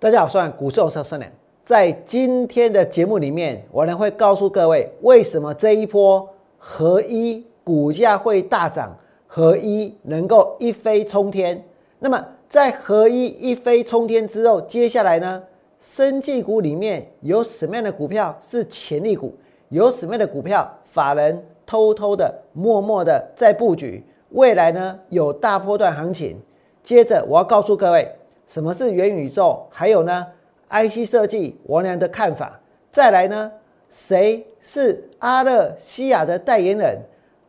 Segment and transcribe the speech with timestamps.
[0.00, 1.30] 大家好，我是股市有车生良。
[1.62, 6.26] 在今天的节目里面，我呢会告诉各位，为什么这一波
[6.56, 11.62] 合一股价会大涨，合一能够一飞冲天。
[11.98, 15.42] 那么在合一一飞冲天之后，接下来呢，
[15.82, 19.36] 生技股里面有什么样的股票是潜力股？
[19.68, 24.02] 有什么样的股票法人偷偷的、默默的在布局？
[24.30, 26.38] 未来呢有大波段行情。
[26.82, 28.10] 接着我要告诉各位。
[28.50, 29.60] 什么是元宇宙？
[29.70, 30.26] 还有呢
[30.70, 32.58] ？IC 设计王良的看法。
[32.90, 33.52] 再来呢？
[33.92, 36.98] 谁是阿勒西亚的代言人？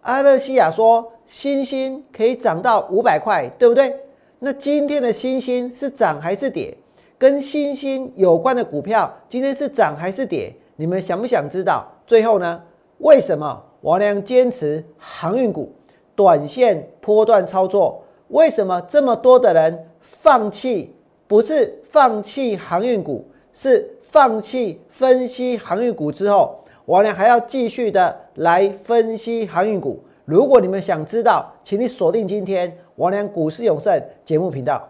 [0.01, 3.99] 阿勒西亚说，星星可以涨到五百块，对不对？
[4.37, 6.77] 那今天的星星是涨还是跌？
[7.17, 10.55] 跟星星有关的股票今天是涨还是跌？
[10.75, 11.83] 你们想不想知道？
[12.05, 12.61] 最后呢？
[12.99, 15.73] 为什么王良坚持航运股
[16.15, 18.03] 短线波段操作？
[18.27, 19.87] 为什么这么多的人？
[20.21, 20.93] 放弃
[21.27, 23.25] 不是放弃航运股，
[23.55, 29.99] 是放弃分析航运股之后，我呢还要继续的来分析航运股。
[30.25, 34.87] 如果你们想知道，请你锁定今天王良股市永胜节目频道。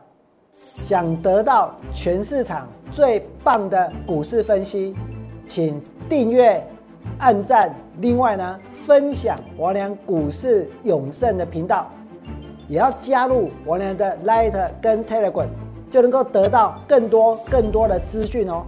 [0.61, 4.93] 想得到全市场最棒的股市分析，
[5.47, 6.61] 请订阅、
[7.19, 11.89] 按赞，另外呢分享王良股市永胜的频道。
[12.71, 15.49] 也要加入我俩的 Light 跟 Telegram，
[15.89, 18.65] 就能够得到更多更多的资讯哦。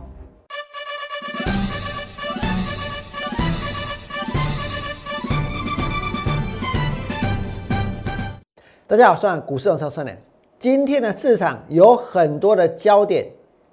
[8.86, 10.22] 大家好，我是股市超生人。
[10.60, 13.26] 今天的市场有很多的焦点，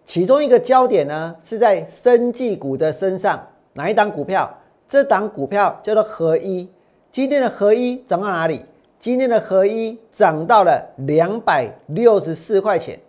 [0.05, 3.45] 其中一个焦点呢是在生技股的身上。
[3.73, 4.49] 哪一档股票？
[4.89, 6.71] 这档股票叫做合一。
[7.11, 8.65] 今天的合一涨到哪里？
[9.01, 13.01] 今天的合一涨到了两百六十四块钱，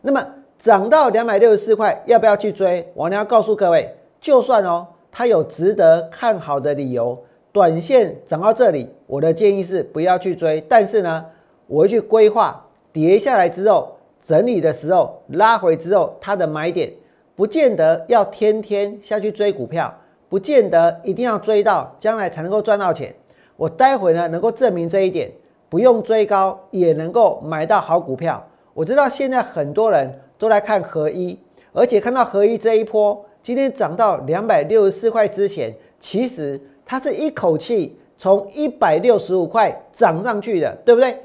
[0.00, 0.24] 那么
[0.60, 2.88] 涨到两百六十四块，要不要去追？
[2.94, 7.18] 我呢要告诉各位，就算哦，它有值得看好的理由，
[7.50, 10.64] 短线涨到这里，我的建议是不要去追。
[10.68, 11.26] 但是呢，
[11.66, 16.92] 我会去规划跌下来之后整理的时候拉回之后它的买点，
[17.34, 19.92] 不见得要天天下去追股票，
[20.28, 23.12] 不见得一定要追到将来才能够赚到钱。
[23.56, 25.28] 我待会呢能够证明这一点。
[25.70, 28.44] 不用追高也能够买到好股票。
[28.74, 31.38] 我知道现在很多人都来看合一，
[31.72, 41.16] 而且看到合一这一波今天涨到两百六十四块之前，其实它是一口气从一百六十五块涨上去的，对不对？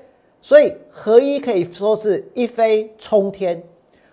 [0.42, 3.64] 所以合一可以说是一飞冲天，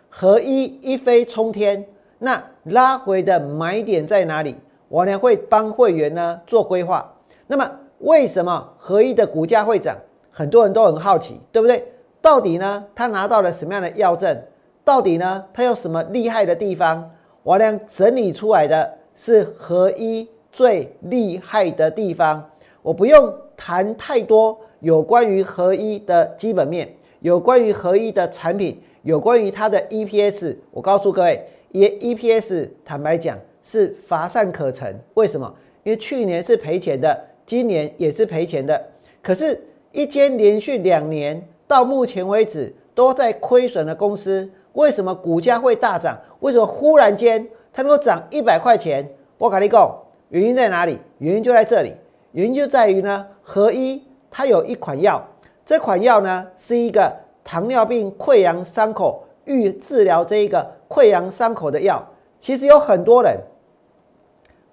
[0.08, 1.84] 合一一飞冲天。
[2.18, 4.56] 那拉回的买点在哪里？
[4.88, 7.12] 我呢会帮会员呢做规划。
[7.46, 9.96] 那么为什么合一的股价会涨？
[10.34, 11.84] 很多人都很好奇，对不对？
[12.22, 14.34] 到底呢，他拿到了什么样的药证？
[14.82, 17.10] 到底呢，他有什么厉害的地方？
[17.42, 22.50] 我俩整理出来的是合一最厉害的地方。
[22.80, 26.88] 我不用谈太多有关于合一的基本面，
[27.20, 30.56] 有关于合一的产品，有关于它的 EPS。
[30.70, 34.98] 我告诉各位，也 EPS 坦白讲是乏善可陈。
[35.14, 35.52] 为什么？
[35.82, 38.82] 因为去年是赔钱的，今年也是赔钱的。
[39.20, 39.60] 可是。
[39.92, 46.18] 一间连续两年到目前为止都在亏损的公司，为什么股价会大涨？
[46.40, 49.08] 为什么忽然间它能够涨一百块钱？
[49.38, 49.98] 我跟你讲，
[50.30, 50.98] 原因在哪里？
[51.18, 51.94] 原因就在这里，
[52.32, 55.22] 原因就在于呢，合一它有一款药，
[55.64, 57.12] 这款药呢是一个
[57.44, 62.02] 糖尿病溃疡伤口预治疗这一个溃疡伤口的药。
[62.40, 63.38] 其实有很多人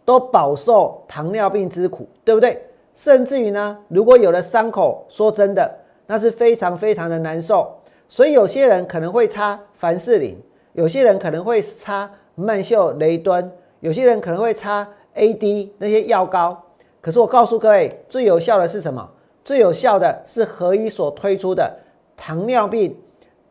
[0.06, 2.64] 都饱受糖尿病之苦，对不对？
[3.00, 5.74] 甚至于呢，如果有了伤口，说真的，
[6.06, 7.74] 那是非常非常的难受。
[8.10, 10.38] 所以有些人可能会擦凡士林，
[10.74, 13.50] 有些人可能会擦曼秀雷敦，
[13.80, 16.62] 有些人可能会擦 AD 那些药膏。
[17.00, 19.10] 可是我告诉各位，最有效的是什么？
[19.46, 21.74] 最有效的是合一所推出的
[22.18, 22.94] 糖尿病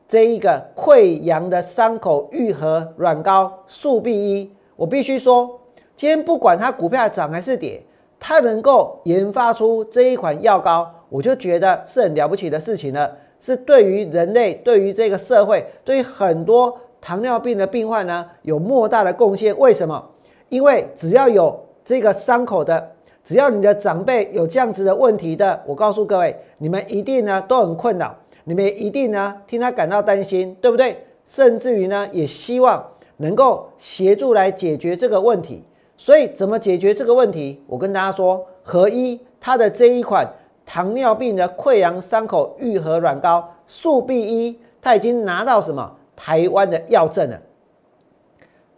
[0.06, 4.52] 这一个溃疡的伤口愈合软膏速必一。
[4.76, 5.58] 我必须说，
[5.96, 7.82] 今天不管它股票涨还是跌。
[8.20, 13.10] 它能够研发出这一款药膏，我就觉得是很了不起的事情了。
[13.40, 19.56] 是对于人类、对于这个社会、对于很多糖尿病的病患呢，有莫大的贡献。
[19.56, 20.04] 为什么？
[20.48, 22.90] 因为只要有这个伤口的，
[23.22, 28.12] 只要你的长辈有这样子的问题的，我告诉各位，你们一定呢都很困扰，
[28.42, 30.96] 你们一定呢替他感到担心，对不对？
[31.24, 32.84] 甚至于呢，也希望
[33.18, 35.62] 能够协助来解决这个问题。
[35.98, 37.60] 所以怎么解决这个问题？
[37.66, 40.26] 我跟大家说，合一它的这一款
[40.64, 47.38] 糖尿病的溃疡伤口愈合软膏速必一，它已经拿到什么台湾的药证了。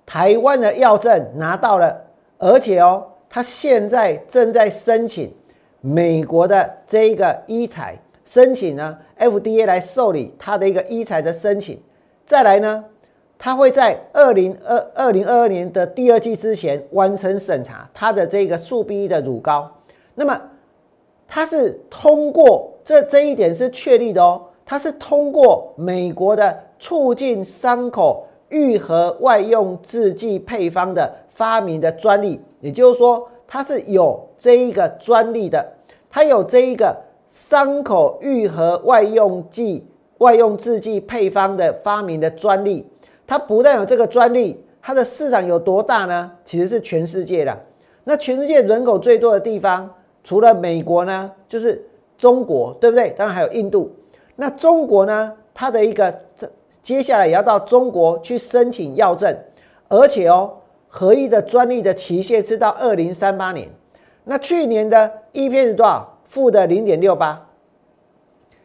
[0.07, 1.97] 台湾的药证拿到了，
[2.39, 5.33] 而且哦，他现在正在申请
[5.81, 11.81] 美国的这一个医材申请呢，FDA 来受理他的一个医材的申请。
[12.25, 12.85] 再来呢，
[13.41, 19.69] 它会在二零二二零二二年的第二季之前完成审查它的这个速 B 的乳膏。
[20.15, 20.41] 那么
[21.27, 28.27] 它是通过这这一点是确立的哦，它是通过美国的促进伤口。
[28.51, 35.65] 愈合外用制剂配方的发明的专利，也就是说，它是有这一个专利的，
[36.11, 36.97] 它有这一个
[37.31, 39.87] 伤口愈合外用剂、
[40.19, 42.85] 外用制剂配方的发明的专利。
[43.31, 46.33] 它不但有这个专利，它的市场有多大呢？
[46.45, 47.57] 其实是全世界的。
[48.03, 49.89] 那全世界人口最多的地方，
[50.25, 51.81] 除了美国呢，就是
[52.19, 53.11] 中国，对不对？
[53.11, 53.95] 当然还有印度。
[54.35, 56.51] 那中国呢，它的一个这。
[56.83, 59.33] 接下来也要到中国去申请药证，
[59.87, 60.53] 而且哦，
[60.89, 63.69] 合一的专利的期限是到二零三八年。
[64.25, 66.19] 那去年的 EP 是多少？
[66.27, 67.47] 负的零点六八。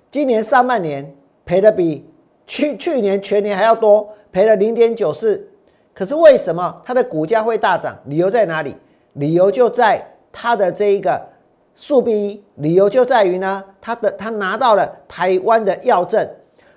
[0.09, 1.15] 今年上半年
[1.45, 2.03] 赔的比
[2.47, 5.47] 去去年全年还要多，赔了零点九四。
[5.93, 7.97] 可是为什么它的股价会大涨？
[8.03, 8.75] 理由在哪里？
[9.13, 11.25] 理由就在它的这一个
[11.73, 16.29] 速 B，理由就在于呢，它的它拿到了台湾的药证。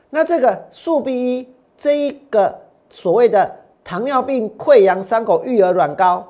[0.09, 2.57] 那这个速 B 一这一个
[2.91, 3.53] 所谓的
[3.83, 6.25] 糖尿病溃疡伤口愈合软膏，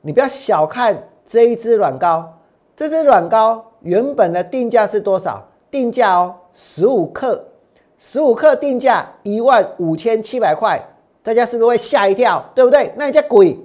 [0.00, 2.28] 你不要小看这一支软膏。
[2.74, 5.46] 这支软膏原本的定价是多少？
[5.70, 7.40] 定价哦，十五克，
[8.04, 10.84] 十五克定价一万五千七百块。
[11.22, 12.44] 大家是不是会吓一跳？
[12.52, 12.92] 对不对？
[12.96, 13.56] 那你叫鬼，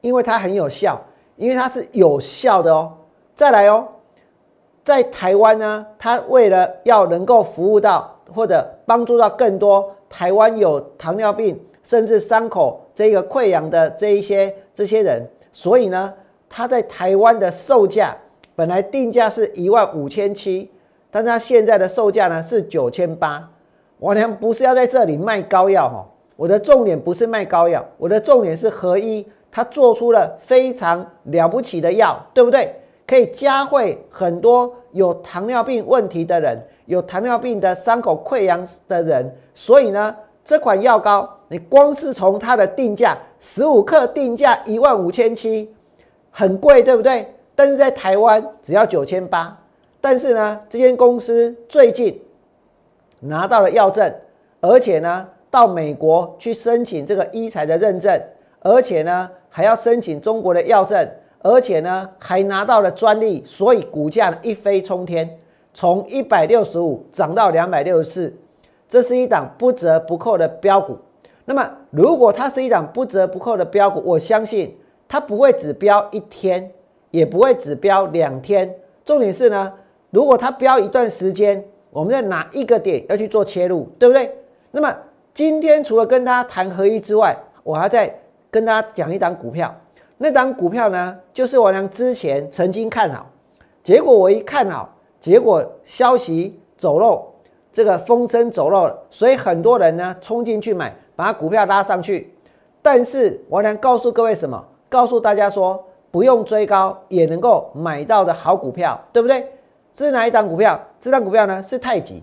[0.00, 1.00] 因为它很有效，
[1.34, 2.92] 因为它是有效的哦。
[3.34, 3.88] 再来哦，
[4.84, 8.16] 在台湾呢，它为了要能够服务到。
[8.32, 16.14] 或者帮助到更多台湾有糖尿病甚至伤口这个溃疡的这一些这些人，所以呢，
[16.48, 18.16] 它在台湾的售价
[18.54, 20.70] 本来定价是一万五千七，
[21.10, 23.50] 但它现在的售价呢是九千八。
[24.00, 26.04] 我娘不是要在这里卖膏药哈，
[26.34, 32.74] 我的重点不是卖膏药，我的重点是合一，他做出了非常了不起的药，对不对？
[33.06, 36.58] 可以加惠很多有糖尿病问题的人。
[36.86, 45.72] 有糖尿病的伤口溃疡的人，所以呢，这款药膏你光是从它的定价十五克定价一万五千七，
[46.32, 47.32] 很贵，对不对？
[47.54, 49.56] 但是在台湾只要九千八。
[50.00, 52.20] 但是呢，这间公司最近
[53.20, 54.12] 拿到了药证，
[54.60, 58.20] 而且呢，到美国去申请这个医材的认证，
[58.60, 61.08] 而且呢，还要申请中国的药证，
[61.42, 65.38] 而且呢，还拿到了专利，所以股价一飞冲天。
[65.72, 68.34] 从一百六十五涨到两百六十四，
[68.88, 70.98] 这是一档不折不扣的标股。
[71.44, 74.76] 那么，如果它是一档不折不扣的标股，我相信
[75.06, 76.70] 它不会只标一天，
[77.12, 78.74] 也不会只标两天。
[79.04, 79.72] 重点是呢，
[80.10, 84.32] 如果它标一段时间，我们在哪一个点要去做切入，对不对？
[84.70, 84.96] 那么
[85.34, 88.14] 今天除了跟大家谈合一之外，我还在
[88.50, 89.74] 跟大家讲一档股票。
[90.18, 93.26] 那档股票呢，就是我娘之前曾经看好，
[93.82, 94.88] 结果我一看好。
[95.20, 97.22] 结果消息走漏，
[97.70, 102.32] 这个风声走漏了，所以很多人呢冲进去买，把股票拉上去。
[102.80, 104.64] 但是我能告诉各位什么？
[104.88, 109.46] 告诉大家说，不用追高也能够买到的好股票，对不对？
[109.92, 110.80] 这是哪一档股票？
[111.00, 112.22] 这张股票呢是太极。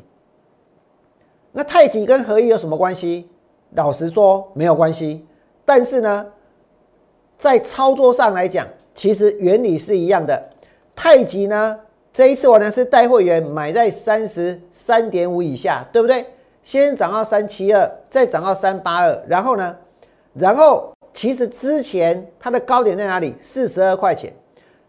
[1.52, 3.28] 那太极跟合一有什么关系？
[3.72, 5.26] 老实说没有关系。
[5.66, 6.26] 但是呢，
[7.38, 10.42] 在操作上来讲，其实原理是一样的。
[10.96, 11.80] 太极呢？
[12.14, 16.26] 这一次我呢是带会员买在三十三点五以下，对不对？
[16.64, 19.76] 先涨到三七二，再涨到三八二，然后呢，
[20.34, 23.36] 然后其实之前它的高点在哪里？
[23.40, 24.34] 四十二块钱，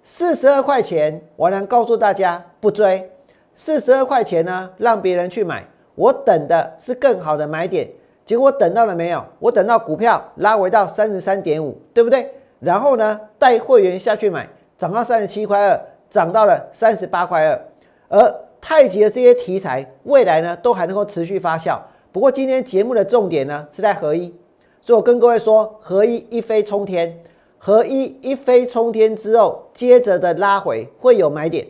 [0.02, 3.10] 四十二块钱，我能告诉大家不追，
[3.60, 7.88] 四十二块钱呢让别人去买，我等的是更好的买点，
[8.24, 9.24] 结果等到了没有？
[9.40, 12.30] 我等到股票拉回到三十三点五，对不对？
[12.60, 14.48] 然后呢带会员下去买，
[14.78, 15.80] 涨到三十七块二。
[16.08, 17.60] 涨到了三十八块二，
[18.08, 21.78] 而太极的这些题材未来呢都还能够持续发酵。
[22.12, 24.34] 不过今天节目的重点呢是在合一，
[24.80, 27.14] 所以我跟各位说，合一一飞冲天，
[27.58, 31.66] 合一一飞冲天之后，接着的拉回会有买点。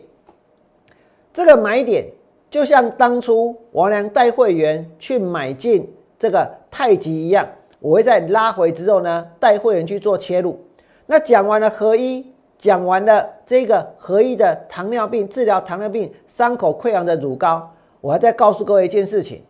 [1.33, 2.05] 这个买点
[2.49, 7.47] 就像当初王良带会员去买进这个太极一样，
[7.79, 10.59] 我会在拉回之后呢带会员去做切入。
[11.05, 12.25] 那讲完了合一。
[12.59, 19.41] 讲完了这个合一的糖尿病治疗糖尿病伤口溃疡的乳膏，我还在告诉各位一件事情，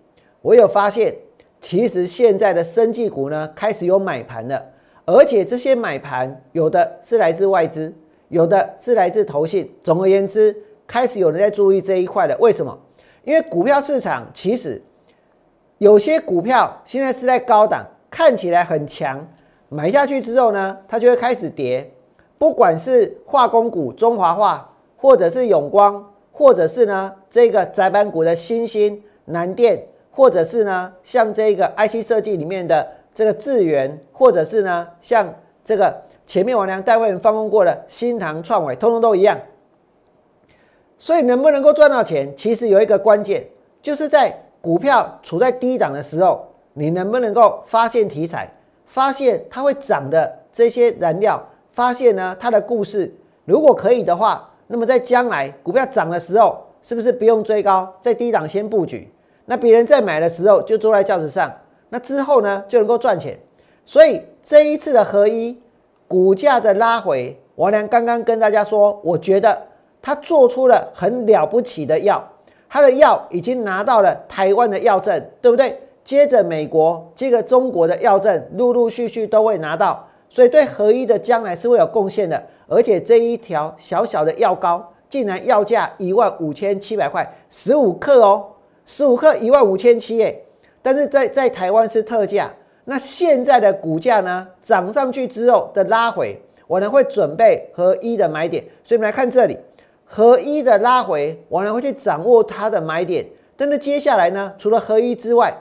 [0.43, 1.15] 我有发现，
[1.59, 4.63] 其实现在的生技股呢开始有买盘了，
[5.05, 7.91] 而且这些买盘有的是来自外资，
[8.27, 9.67] 有的是来自投信。
[9.83, 10.55] 总而言之，
[10.89, 12.35] 开始有人在注意这一块了。
[12.39, 12.75] 为什么？
[13.23, 14.81] 因为股票市场其实
[15.77, 19.23] 有些股票现在是在高档，看起来很强，
[19.69, 21.89] 买下去之后呢，它就会开始跌。
[22.39, 32.87] 不管是化工股中华化，或者是永光，或者是呢这个窄板股的新兴南电，或者是呢像这个 IC 设计里面的。
[33.11, 35.27] 这个智源，或者是呢，像
[35.65, 35.93] 这个
[36.25, 39.37] 前面王良带会员放空过的新唐创伟，通通都一样。
[40.99, 43.47] 所以能不能够赚到钱，其实有一个关键，
[43.81, 48.51] 就是在股票处在低档的时候，你能不能够发现题材，
[48.85, 51.41] 发现它会涨的这些燃料，
[51.71, 53.11] 发现呢它的故事。
[53.45, 59.09] 如果可以的话，那么在将来股票涨的时候，是不是不用追高，在低档先布局？
[59.45, 61.51] 那别人在买的时候就坐在轿子上。
[61.89, 63.39] 那之后呢，就能够赚钱。
[63.85, 65.57] 所以这一次的合一
[66.07, 69.59] 股价的拉回，王良刚刚跟大家说，我觉得
[70.01, 72.23] 他做出了很了不起的药，
[72.69, 75.79] 他的药已经拿到了台湾的药证，对不对？
[76.03, 82.41] 接着美国，接着中国的药证，陆陆续续都会拿到，所以对合一的将来是会有贡献的。
[82.67, 88.45] 而且这一条小小的药膏，竟然要价一万五千七百块，十五克哦，
[88.85, 90.43] 十五克一万五千七耶。
[90.81, 92.51] 但是在在台湾是特价，
[92.85, 99.57] 那现在的股价呢涨上去之后的拉回，我呢会准备合一的买点，所以我们来看这里
[100.11, 103.23] 合一的拉回，我呢会去掌握它的买点。
[103.55, 105.55] 但是接下来呢，除了合一之外，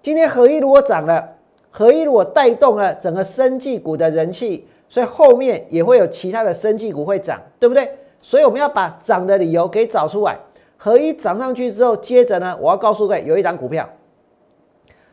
[0.00, 1.36] 今天合一如果涨了，
[1.70, 7.98] 合一如果带动了整个生技股的人气，所以后面也会有其他的生技股会涨，对不对？
[8.22, 10.38] 所以我们要把涨的理由给找出来。
[10.78, 13.86] 合一涨上去之后，接着呢，我要告诉各位有一档股票。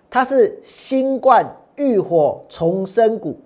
[0.10, 3.38] 它是新冠浴火重生股。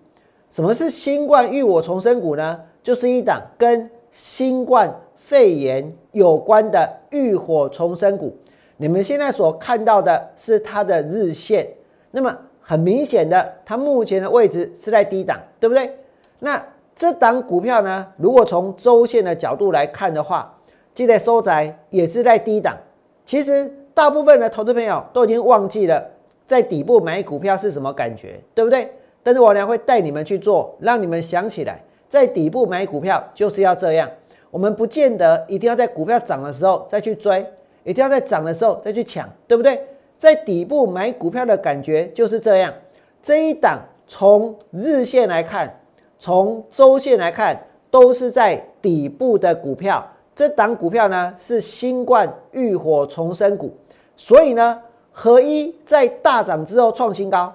[0.52, 2.60] 什么是新冠浴火重生股呢？
[2.84, 4.94] 就是一档跟新冠
[5.28, 8.34] 肺炎有关的浴火重生股。
[8.78, 11.68] 你们现在所看到的是它的日线，
[12.12, 15.94] 那么很明显的，它目前的位置是在低档，对不对？
[16.40, 16.66] 那
[16.96, 20.58] 这档股票呢，如果从周线的角度来看的话，
[20.96, 22.78] 记得收窄也是在低档。
[23.26, 26.02] 其实大部分的投资朋友都已经忘记了。
[26.46, 28.90] 在底部买股票是什么感觉，对不对？
[29.22, 34.10] 但是我呢会带你们去做，让你们想起来，在底部买股票就是要这样。
[34.50, 37.46] 我们不见得一定要在股票涨的时候再去追，
[37.84, 39.82] 一定要在涨的时候再去抢，对不对？
[40.18, 42.74] 在底部买股票的感觉就是这样。
[43.22, 45.80] 这一档从日线来看，
[46.18, 47.60] 从周线来看，
[47.92, 50.06] 都是在底部的股票。
[50.36, 53.74] 这档股票呢是新冠浴火重生股，
[54.16, 54.82] 所以呢。
[55.20, 57.52] 合一在大涨之后创新高，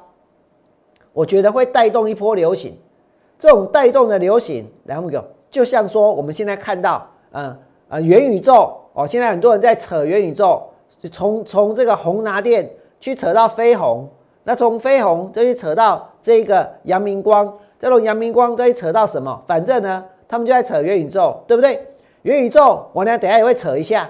[1.13, 2.77] 我觉得会带动一波流行。
[3.39, 5.13] 这种带动的流行，来我们
[5.53, 7.57] 就像说我们现在看到，嗯
[7.89, 10.63] 啊元宇宙哦，现在很多人在扯元宇宙，
[11.13, 12.69] 从从这个宏拿电
[12.99, 14.09] 去扯到飞鸿，
[14.45, 19.43] 那从飞鸿再去扯到这个阳明光，再从阳明光再去扯到什么？
[19.47, 21.87] 反正呢，他们就在扯元宇宙，对不对？
[22.23, 24.09] 元宇宙我呢等下也会扯一下，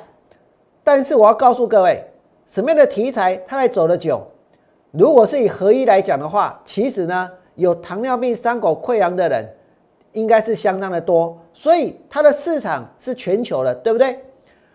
[0.84, 2.04] 但是我要告诉各位。
[2.46, 4.20] 什么样的题材它来走得久？
[4.90, 9.48] 如果是以合一来讲的话，其实呢，有糖尿病、伤口溃疡的人
[10.12, 14.18] 应该是相当的多，所以它的市场是全球的，对不对？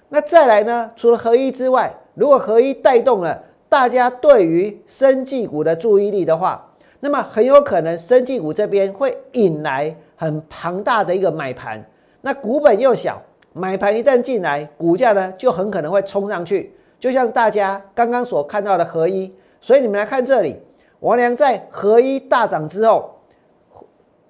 [0.10, 6.66] 那再来呢，除了合一之外，如果合一带动了大家对于生技股的注意力的话，
[7.00, 11.84] 那么很有可能生技股这边会引来很庞大的一个买盘。
[12.22, 13.22] 那股本又小，
[13.54, 16.74] 买盘一旦进来，股价呢就很可能会冲上去。
[17.00, 20.60] 就像大家刚刚所看到的合一，所以你们来看这里，
[21.02, 23.17] 王良在合一大涨之后，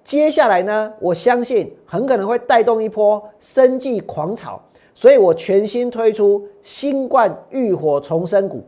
[0.08, 4.58] 接下来呢，我相信很可能会带动一波生计狂潮，
[4.94, 8.64] 所以我全新推出新冠浴火重生股，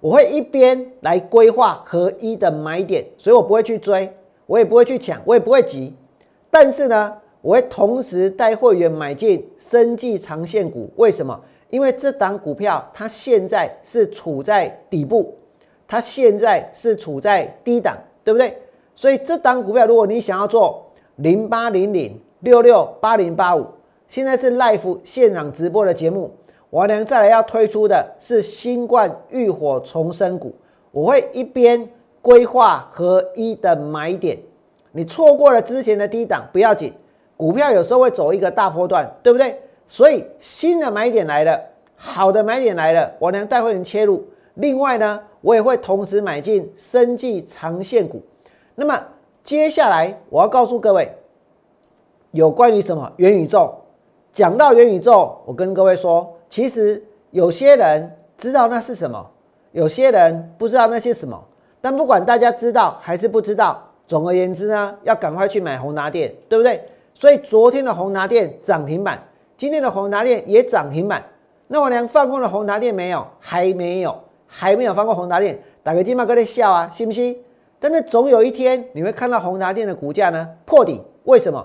[0.00, 5.94] 我会一边来规划合一的买点，所以我不会去追，我也不会去抢，我也不会急，
[6.50, 11.40] 但是呢，我会同时带会员买进生计长线股，为什么？
[11.70, 15.34] 因为这档股票它现在是处在底部，
[15.88, 18.58] 它现在是处在低档，对不对？
[18.94, 20.84] 所以这档股票，如果你想要做
[21.16, 23.66] 零八零零六六八零八五，
[24.08, 26.30] 现在是 live 现场直播的节目，
[26.70, 30.54] 我娘再来要推出的是新冠浴火重生股，
[30.92, 31.88] 我会一边
[32.22, 34.38] 规划合一的买点，
[34.92, 36.92] 你错过了之前的低档不要紧，
[37.36, 39.60] 股票有时候会走一个大波段，对不对？
[39.86, 41.60] 所以新的买点来了，
[41.96, 44.24] 好的买点来了，我娘带会员切入。
[44.54, 48.22] 另外呢，我也会同时买进生技长线股。
[48.74, 49.00] 那么
[49.42, 51.12] 接下来我要告诉各位，
[52.32, 53.74] 有关于什么元宇宙。
[54.32, 59.24] 讲到元宇宙，我跟各位说，其实有些人知道那是什么，
[59.70, 61.40] 有些人不知道那些什么。
[61.80, 66.82] 但不管大家知道还是不知道，总而言之呢，要赶快去买宏达电，对不对？
[67.14, 69.22] 所以昨天的宏达电涨停板，
[69.56, 71.22] 今天的宏达电也涨停板。
[71.68, 73.24] 那我连放过了宏达电没有？
[73.38, 75.56] 还没有，还没有放过宏达电。
[75.84, 77.38] 打个金马哥在笑啊，信不信？
[77.84, 81.62] 但是总有一天你会看到宏达电的股价呢破底，为什么？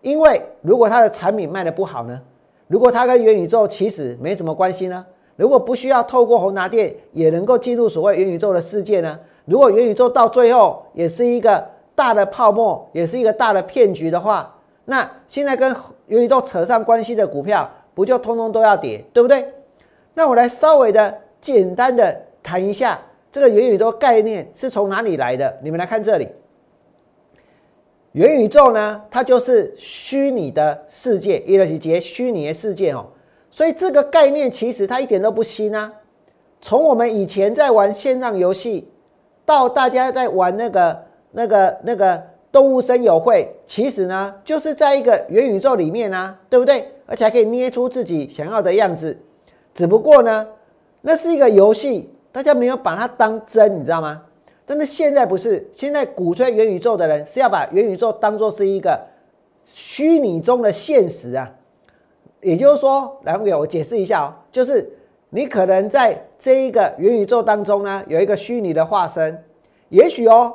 [0.00, 2.18] 因为如果它的产品卖的不好呢？
[2.68, 5.04] 如果它跟元宇宙其实没什么关系呢？
[5.36, 9.20] 如果不需要透过宏达电也能够进入所谓元宇宙的世界呢？
[9.44, 11.62] 如果元宇宙到最后也是一个
[11.94, 14.56] 大的泡沫，也是一个大的骗局的话，
[14.86, 19.46] 那现在跟元宇宙扯上关系的股票不就通通都要跌，对不对？
[20.14, 22.98] 那我来稍微的简单的谈一下
[23.30, 25.58] 这个元宇宙概念是从哪里来的？
[25.62, 26.28] 你们来看这里。
[28.12, 33.06] 元宇宙呢，它就是虚拟的世界，一个是结虚拟的世界哦。
[33.50, 35.92] 所以这个概念其实它一点都不新啊。
[36.60, 38.88] 从我们以前在玩线上游戏，
[39.44, 42.20] 到大家在玩那个、那个、那个
[42.50, 46.90] 动物森友会，其实呢，就是在一个元宇宙里面啊，对不对？
[47.06, 49.16] 而且还可以捏出自己想要的样子。
[49.74, 50.46] 只不过呢，
[51.02, 54.22] 那是一个游戏，大家没有把它当真，你知道吗？
[54.66, 59.00] 但是现在不是，现在鼓吹元宇宙的人是要把元宇宙当做是一个
[59.64, 61.50] 虚拟中的现实啊。
[62.40, 64.88] 也就是说，来给我解释一下哦，就是
[65.30, 69.42] 你可能在这一个元宇宙当中呢，有一个虚拟的化身，
[69.88, 70.54] 也许哦，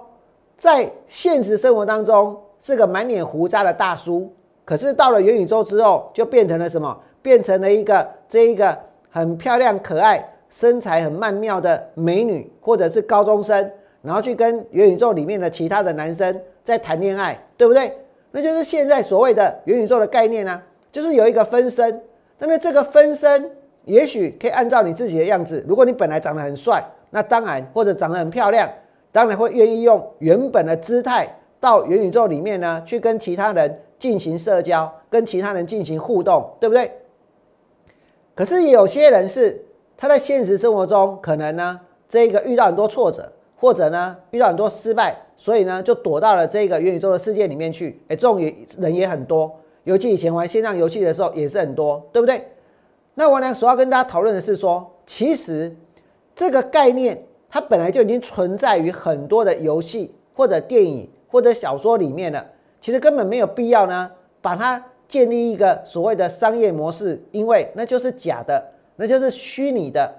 [0.56, 4.32] 在现实生活当中是个满脸胡渣的大叔，
[4.64, 6.98] 可是到了元宇宙之后，就变成了什么？
[7.22, 8.78] 变成了一个这一个
[9.10, 13.72] 很漂亮、可爱、身材很曼妙的美女，或者是高中生。
[14.04, 17.98] 然后去跟元宇宙里面的其他的男生在谈恋爱，对不对？
[18.32, 22.02] 那就是现在所谓的元宇宙的概念啊，就是有一个分身。
[22.38, 23.50] 但是这个分身
[23.86, 28.70] 也许可以按照你自己的样子，如果你本来长得很帅，那当然或者长得很漂亮，
[29.14, 36.92] 当然会愿意用原本的姿态到元宇宙里面呢，去跟其他人进行社交，跟其他人进行互动，对不对？
[38.36, 39.64] 可是有些人是
[39.98, 43.32] 他在现实生活中可能呢，这个遇到很多挫折。
[43.56, 47.98] 或者呢，遇到很多失败，所以呢，就躲到了这个元宇宙的世界里面去。
[48.10, 49.50] 哎，这种也人也很多，
[49.86, 52.46] 尤其以前玩线上游戏的时候也是很多，对不对？
[53.14, 55.74] 那我呢，所要跟大家讨论的是说，其实
[56.36, 62.46] 这个概念它本来就已经存在于很多的游戏或者电影或者小说里面了。
[62.82, 68.62] 其实根本没有必要呢，把它建立一个所谓的商业模式，因为那就是假的，
[68.96, 70.14] 那就是虚拟的。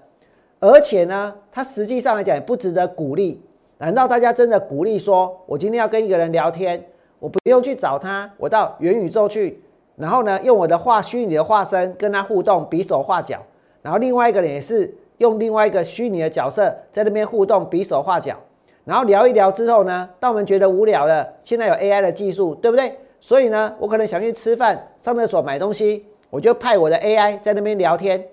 [0.60, 3.42] 而且呢，它实际上来讲也不值得鼓励。
[3.78, 6.82] 难道大家真的鼓励说，我今天要跟一个人聊天，
[7.18, 9.60] 我不用去找他，我到元宇宙去，
[9.96, 13.42] 然后呢，用我的化虚拟的化身跟他互动，比手画脚，
[13.82, 18.36] 然后另外一个人也是用另外一个虚拟的角色在那边互动，比手画脚，
[18.84, 22.96] 然后聊一聊之后呢，当我们觉得无聊了，现在有 AI 的技术，对不对？
[23.20, 28.24] 所以呢，我可能想去吃饭、上厕所、买东西，我就派我的 AI 在那边聊天。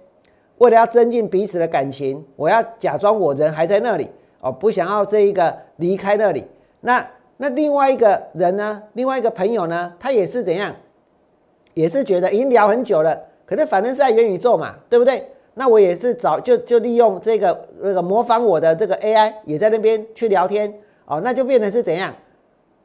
[0.62, 4.08] 为了要增进彼此的感情，我要假装我人还在那里
[4.42, 6.46] 哦，不想要这一个离开那里。
[6.82, 7.04] 那
[7.36, 8.84] 那另外一个人呢？
[8.94, 9.92] 另外一个朋友呢？
[10.00, 10.72] 他也是怎样？
[11.74, 15.28] 也是觉得已经聊很久了，可是反正是在元宇宙嘛，对不对？
[15.56, 20.72] 那我也是找就就利用这个那个模仿我的这个 AI 也在那边去聊天
[21.06, 22.14] 哦，那就变成是怎样？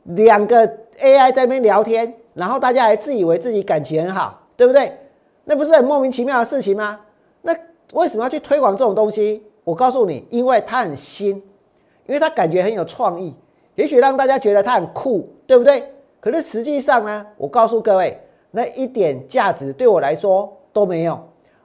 [0.04, 0.66] 两个
[0.98, 4.90] AI 在那边聊天，然后大家还自以为自己感情很好，对不对？
[5.44, 7.00] 那不是很莫名其妙的事情吗？
[7.92, 9.42] 为什么要去推广这种东西？
[9.64, 11.30] 我告诉你，因为它很新，
[12.06, 13.34] 因为它感觉很有创意，
[13.74, 15.82] 也许让大家觉得它很酷，对不对？
[16.20, 18.20] 可是实际上呢，我告诉各位，
[18.50, 21.18] 那一点价值对我来说都没有。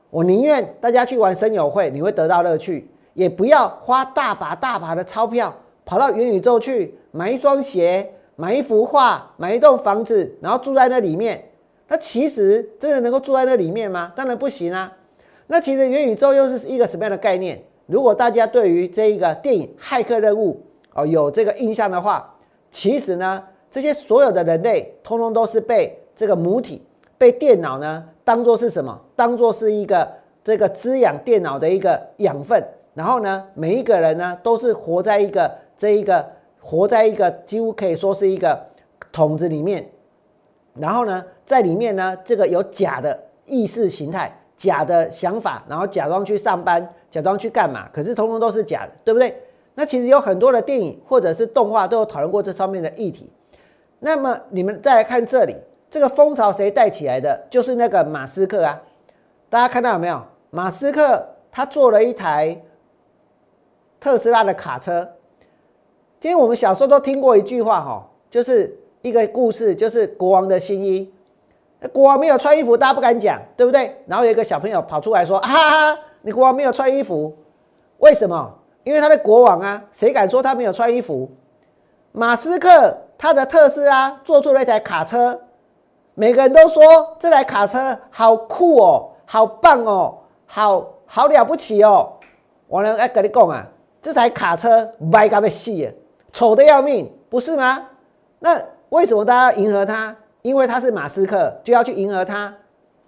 [0.09, 5.53] 我宁愿大家去玩声友会，你会得到乐趣，也不要花大把大把的钞票
[5.85, 11.43] 跑到元宇宙去买一双鞋、买一幅画、买一栋房子，然后住在那里面。
[11.87, 14.11] 那其实真的能够住在那里面吗？
[14.15, 14.91] 当然不行啊。
[15.51, 17.61] 那其实元宇宙又是一个什么样的概念？
[17.85, 20.53] 如果大家对于这一个电影《骇客任务》
[21.01, 22.33] 哦有这个印象的话，
[22.71, 26.81] 其实呢，这些所有的人类通通都是被这个母体、
[27.17, 28.97] 被电脑呢当做是什么？
[29.13, 30.09] 当做是一个
[30.41, 32.65] 这个滋养电脑的一个养分。
[32.93, 36.25] 然后呢，每一个人呢都是活在一个这一个
[36.61, 38.57] 活在一个几乎可以说是一个
[39.11, 39.85] 桶子里面。
[40.75, 44.33] 然后呢，在里面呢，这个有假的意识形态。
[44.61, 47.89] 假的想法，然后假装去上班，假装去干嘛？
[47.91, 49.35] 可是通通都是假的，对不对？
[49.73, 53.27] 那其实有很多的电影或者是动画都有讨论过这上面的议题。
[53.97, 55.55] 那么你们再来看这里，
[55.89, 57.47] 这个风潮谁带起来的？
[57.49, 58.79] 就是那个马斯克啊！
[59.49, 60.21] 大家看到有没有？
[60.51, 62.61] 马斯克他做了一台
[63.99, 65.09] 特斯拉的卡车。
[66.19, 71.11] 今天我们小时候都听过一句话哈，就是一个故事，就是国王的新衣。
[71.89, 74.03] 国王没有穿衣服，大家不敢讲，对不对？
[74.07, 77.35] 然后有一个小朋友跑出来说：“哈哈，你国王没有穿衣服，
[77.97, 78.53] 为什么？
[78.83, 81.29] 因为他的国王啊，谁敢说他没有穿衣服？”
[82.13, 85.39] 马斯克他的特斯拉做出了一台卡车，
[86.13, 92.13] 每个人都说这台卡车好酷哦，好棒哦，好好了不起哦。
[92.67, 93.65] 我能来跟你讲啊，
[94.01, 95.91] 这台卡车歪嘎被细
[96.31, 97.87] 丑的要命，不是吗？
[98.39, 100.15] 那为什么大家迎合他？
[100.41, 102.53] 因为他是马斯克，就要去迎合他。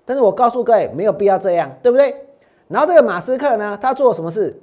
[0.06, 2.16] 但是我告诉各位，没有必要这样，对不对？
[2.68, 4.60] 然后这个马斯克呢，他做了什么事？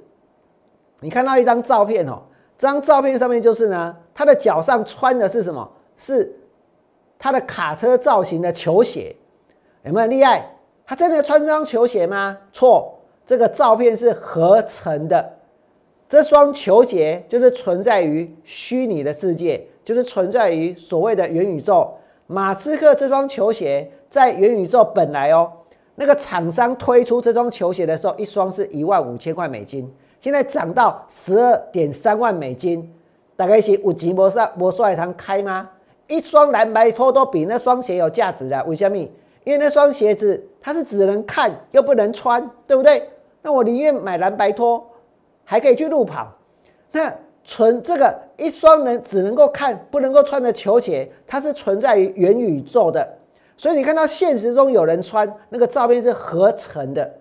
[0.99, 2.21] 你看到一张照片哦，
[2.57, 5.69] 这张照片上面就是呢，他的脚上穿的是什么？
[5.97, 6.31] 是
[7.17, 9.15] 他的卡车造型的球鞋，
[9.83, 10.55] 有没有厉害？
[10.85, 12.37] 他真的穿这双球鞋吗？
[12.51, 15.37] 错，这个照片是合成的。
[16.09, 21.91] 这双球鞋就是存在于虚拟的世界，就是存在于所谓的元宇宙。
[22.31, 25.51] 马斯克这双球鞋在元宇宙本来哦，
[25.95, 32.89] 那个厂商推出这双球鞋的时候，一双是一万五千块美金，现在涨到十二点三万美金，
[33.35, 35.69] 大概是五级摩上摩帅堂开吗？
[36.07, 38.97] 一双蓝白拖都比那双鞋有价值的，为什么？
[39.43, 43.09] 因为那双鞋子它是只能看又不能穿，对不对？
[43.41, 44.87] 那我宁愿买蓝白拖。
[45.43, 46.31] 还可以去路跑，
[46.93, 47.13] 那
[47.51, 53.05] 存这个一双能只能够看不能够穿的球鞋，它是存在于元宇宙的，
[53.57, 57.11] 所以你看到现实中有人穿那个照片是合成的。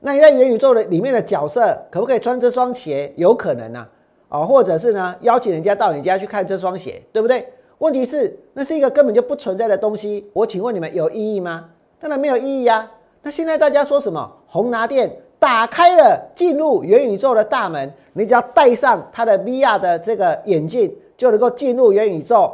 [0.00, 3.10] 那你在元宇宙的里面的角色可不可以穿这双鞋？
[3.16, 3.88] 有可能啊，
[4.28, 7.48] 啊，或者是呢邀请人家到你家去看这双鞋，对不对？
[7.78, 11.70] 问题是那是一个根本就不存在的东西，我请问你们有意义吗？
[11.98, 12.90] 当然没有意义呀。
[13.22, 15.10] 那现在大家说什么红拿店？
[15.38, 22.50] 打开了进入元宇宙的大门，你只要戴上它的 VR 的这个眼镜，就能够进入元宇宙。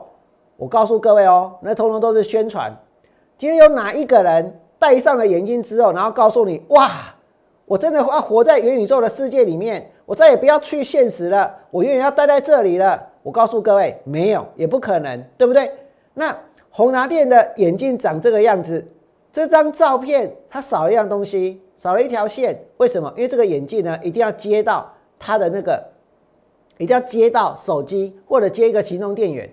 [0.57, 2.77] 我告诉各位哦，那通通都是宣传。
[3.39, 6.91] 今天有哪一个人戴上了眼镜之后，然后告诉你，哇，
[7.65, 13.01] 我真的要活在元宇宙的世界里面，我再也不要去现实了，我永远要待在这里了。
[13.23, 15.71] 我告诉各位，没有，也不可能，对不对？
[16.15, 16.37] 那
[16.71, 18.85] 红拿店的眼镜长这个样子，
[19.33, 21.63] 这张照片它少一样东西。
[21.79, 23.13] 少了一条线，为什么？
[23.17, 24.89] 因为这个眼镜呢，一定要接到
[25.25, 25.81] 它的那个，
[26.79, 29.49] 一定要接到手机或者接一个行动电源。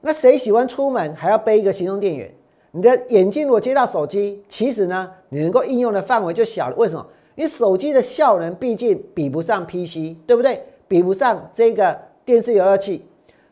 [0.00, 2.32] 那谁喜欢出门还要背一个行动电源？
[2.70, 6.76] 你的眼镜如果接到手机，其实呢，你能够应用的范围就小了。
[6.76, 7.04] 为什么？
[7.34, 10.62] 因为手机的效能毕竟比不上 PC，对不对？
[10.86, 13.04] 比不上这个电视游乐器。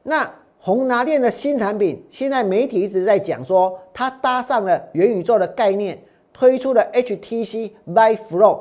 [0.05, 5.99] 那宏拿电的新产品，现在媒体一直在讲说，它搭上了元宇宙的概念。
[6.31, 8.61] 推出了 HTC Vive Pro。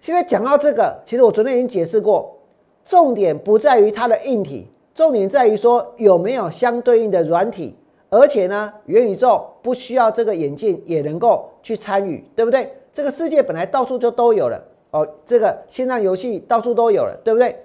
[0.00, 2.38] 现在讲到这个，其实我昨天已经解释过，
[2.84, 7.76] 重点不在于它的硬体，重点在于说有没有相对应的软体，
[8.08, 12.72] 而且呢，元宇宙不需要这个眼镜也能够去参与，对不对？
[12.92, 17.56] 这个世界本来到处就都有了哦，这个线上游戏到处都有了，对不对？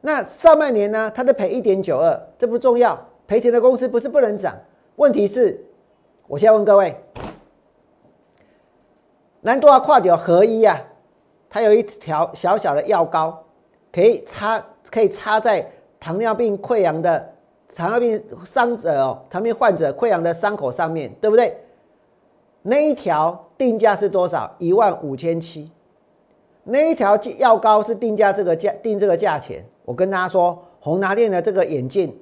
[0.00, 4.54] 那上半年呢，它都赔一点九二，这不重要，赔钱的公司不是不能涨，
[4.96, 5.64] 问题是，
[6.26, 6.94] 我现在问各位。
[9.40, 10.80] 难度要跨掉合一啊，
[11.50, 13.44] 它有一条小小的药膏，
[13.92, 15.66] 可以插，可以插在
[15.98, 17.32] 糖尿病溃疡的
[17.74, 21.56] 糖尿病伤者哦，糖尿病患者溃疡的伤口上面对不对？
[22.62, 24.54] 那一条定价是多少？
[24.58, 25.70] 一万五千七。
[26.64, 29.64] 那一条药膏是定价这个价，定这个价钱。
[29.86, 32.14] 我跟大家说，红拿店的这个眼镜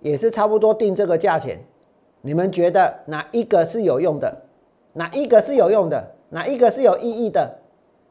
[0.00, 1.62] 也是差不多定这个价钱。
[2.22, 4.34] 你们觉得哪一个是有用的？
[4.94, 6.12] 哪一个是有用的？
[6.30, 7.58] 哪一个是有意义的？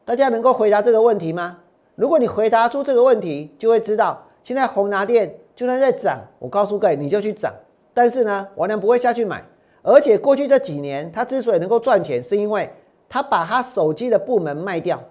[0.06, 1.58] 大家能够回答这个问题吗？
[1.96, 7.52] 如果你回答出这个问题，就会知道现在宏拿电就算在涨，我告诉各位，你就去涨。
[7.92, 9.42] 但是呢，王良不会下去买。
[9.82, 12.70] 而且过去这几年，他之所以能够赚钱，是因为
[13.08, 15.02] 他把他手机的部门卖掉，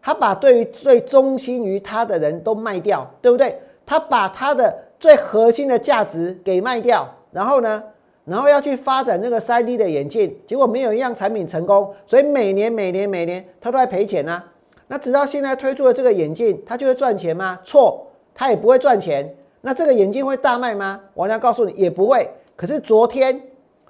[0.00, 3.60] 他把对于最忠心于他的人都卖掉，对不对？
[3.84, 7.84] 他把他的最核心的价值给卖掉，然后呢？
[8.28, 14.42] 然后要去发展那个三 D 的眼镜，结果没有一样产品成功，所以每年每年每年他都在赔钱呐。
[14.86, 17.58] 那直到现在推出了这个眼镜，他就会赚钱吗？
[17.64, 19.34] 错，他也不会赚钱。
[19.60, 21.00] 那这个眼镜会大卖吗？
[21.14, 22.28] 我要告诉你，也不会。
[22.54, 23.40] 可是昨天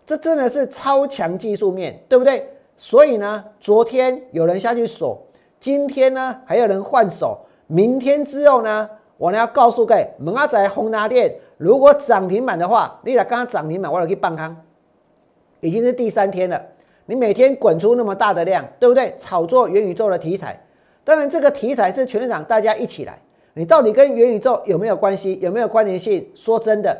[0.07, 2.49] 这真的是超强技术面对不对？
[2.77, 5.21] 所以呢，昨天有人下去锁，
[5.61, 14.57] 今天呢还有人换手，明天之后呢，我呢要告诉各位，蒙阿仔宏达店如果涨停板的话，你来刚刚涨停板，我来去办康，
[15.61, 16.63] 已经是第三天了。
[17.05, 19.13] 你每天滚出那么大的量，对不对？
[19.19, 20.59] 炒作元宇宙的题材，
[21.05, 23.19] 当然这个题材是全场大家一起来。
[23.55, 25.37] 你到底跟元宇宙有没有关系？
[25.43, 26.25] 有没有关联性？
[26.35, 26.97] 说真的，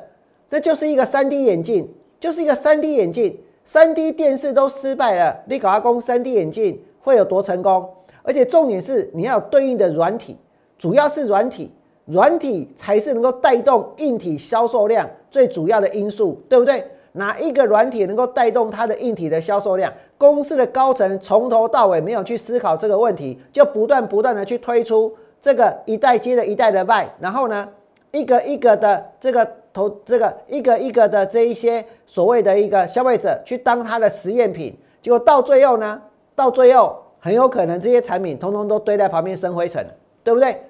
[0.51, 3.39] 那就是一个三 D 眼镜，就是一个三 D 眼镜。
[3.65, 7.89] 三 D 电视都失败了，你搞阿公三 D 眼镜会有多成功？
[8.23, 10.37] 而且重点是你要对应的软体，
[10.79, 11.71] 主要是软体。
[12.09, 16.85] 软体才是能够带动硬体销售量最主要的因素，对不对？
[17.13, 19.93] 哪一个软体能够带动它的硬体的销售量？
[20.17, 27.69] 公司的高层从头到尾没有去思考这个问题，就不断不断的去推出这个一代接着一代的卖，然后呢，
[28.13, 36.01] 一个一个的这个投这个一个一个的这一些所谓的一个消费者去当它的实验品，结果到最后呢，
[36.35, 39.85] 到最后很有可能这些产品通通都堆在旁边生灰尘，
[40.23, 40.61] 对不对？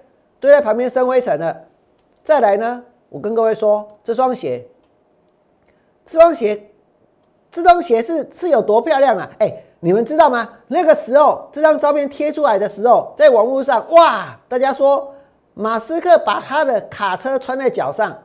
[0.40, 1.64] 堆在旁边生灰尘了，
[2.22, 2.85] 再来呢？
[3.09, 4.66] 我跟各位说，这双鞋，
[6.05, 6.70] 这双鞋，
[7.51, 9.31] 这双鞋是是有多漂亮啊？
[9.38, 10.48] 哎，你们知道吗？
[10.66, 15.14] 那个时候这张照片贴出来的时候，在网络上，哇，大家说
[15.55, 18.16] 马斯克把他的卡车穿在脚上，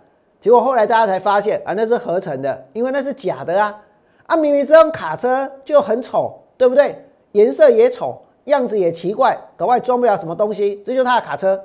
[0.41, 3.81] 结果后来大家才发现啊，那是合成的，因为那是假的啊！
[4.25, 7.05] 啊，明明这张卡车就很丑，对不对？
[7.31, 11.63] 颜色也丑，样子也奇怪，格外装不了什么东西，这就是他的卡车。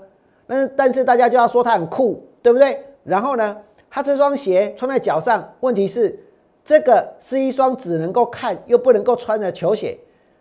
[0.49, 2.83] 那但是大家就要说它很酷，对不对？
[3.05, 3.57] 然后呢，
[3.89, 6.19] 它这双鞋穿在脚上，问题是
[6.65, 9.97] 这个是一双只能够看又不能够穿的球鞋，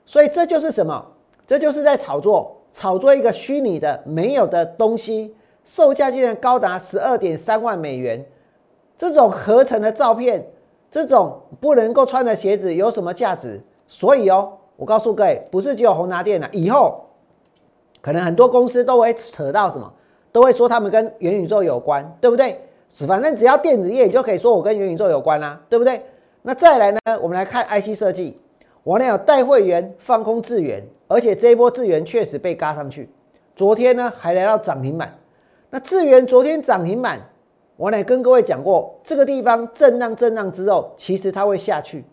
[0.05, 1.05] 所以这就是什么？
[1.45, 8.25] 这就是在炒作，炒作一个虚拟的没有的东西，售价竟然高达十二点三万美元。
[8.97, 10.45] 这种合成的照片，
[10.89, 13.61] 这种不能够穿的鞋子有什么价值？
[13.87, 17.05] 所以哦，我告诉各位，不是只有宏达电了，以后
[18.01, 19.91] 可能很多公司都会扯到什么？
[20.31, 22.61] 都会说他们跟元宇宙有关，对不对？
[23.07, 26.03] 反正只要电子业，你就可以说我跟元宇宙有关啦，对不对？
[26.41, 26.99] 那再来呢？
[27.21, 28.39] 我们来看 IC 设计，
[28.83, 33.09] 我呢有带会员放空智源，而且这一波智源确实被嘎上去，
[33.55, 35.13] 昨天呢还来到涨停板。
[35.69, 37.19] 那智源昨天涨停板，
[37.75, 42.05] 我呢跟各位讲过，这个地方震荡震荡之后，其实它会下去，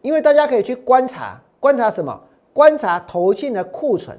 [0.00, 2.20] 因为大家可以去观察，观察什么？
[2.52, 4.16] 观察投信的库存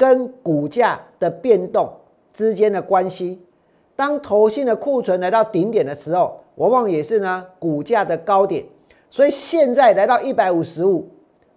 [0.00, 1.92] 跟股价的变动。
[2.32, 3.42] 之间的关系，
[3.96, 8.64] 当投信的库存来到顶点的时候，往往也是呢股价的高点。
[9.10, 11.10] 所以现在来到一百五十五，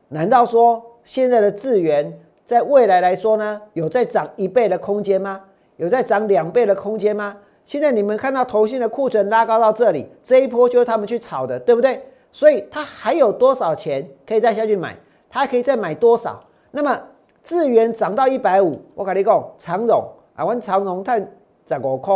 [0.10, 2.12] 难道说现在的智源
[2.44, 5.42] 在未来来说呢，有在涨一倍的空间吗？
[5.78, 7.38] 有在涨两倍的空间吗？
[7.66, 12.02] 现在你们看到投信的库存拉高到这里，这一波就是他们去炒的，对不对？
[12.32, 14.98] 所以它还有多少钱可以再下去买？
[15.30, 16.44] 它可以再买多少？
[16.72, 17.00] 那么
[17.44, 20.04] 智源涨到一百五，我跟你讲，长荣。
[20.36, 21.22] 啊，阮长荣赚
[21.68, 22.16] 十五块，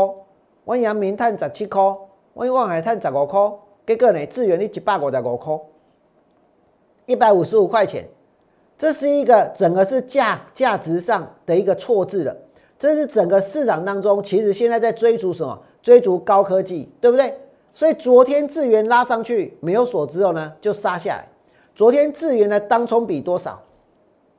[0.65, 1.79] 阮阳明赚十七块，
[2.33, 3.51] 阮望海赚十五块，
[3.85, 5.59] 结果呢，智源你一百五十五块，
[7.05, 8.07] 一百五十五块钱，
[8.77, 12.35] 这是一个整个是价价值上的一个错字了。
[12.79, 15.59] 这是整个市场当中，其实现在在追逐什么？
[15.83, 17.37] 追逐高科技，对不对？
[17.73, 21.27] 所以昨天智源拉上去没有锁之后呢，就杀下来。
[21.75, 23.61] 昨天智源的当冲比多少？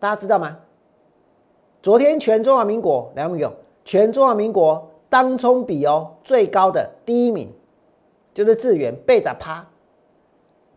[0.01, 0.57] 大家知道吗？
[1.83, 3.53] 昨天全中华民国两米有。
[3.85, 7.51] 全中华民国当冲比哦最高的第一名
[8.35, 9.67] 就是智源，贝塔趴，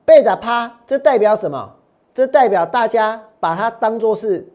[0.06, 1.70] 贝塔趴，这代表什么？
[2.14, 4.48] 这代表大家把它当做是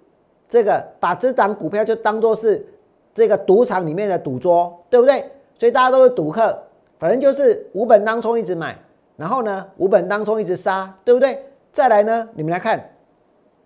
[0.49, 2.67] 这个，把这档股票就当做是
[3.15, 5.31] 这个赌场里面的赌桌，对不对？
[5.59, 6.59] 所以大家都是赌客，
[6.99, 8.77] 反正就是五本当冲一直买，
[9.17, 11.45] 然后呢五本当冲一直杀，对不对？
[11.73, 12.91] 再来呢，你们来看，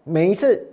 [0.02, 0.68] 每一次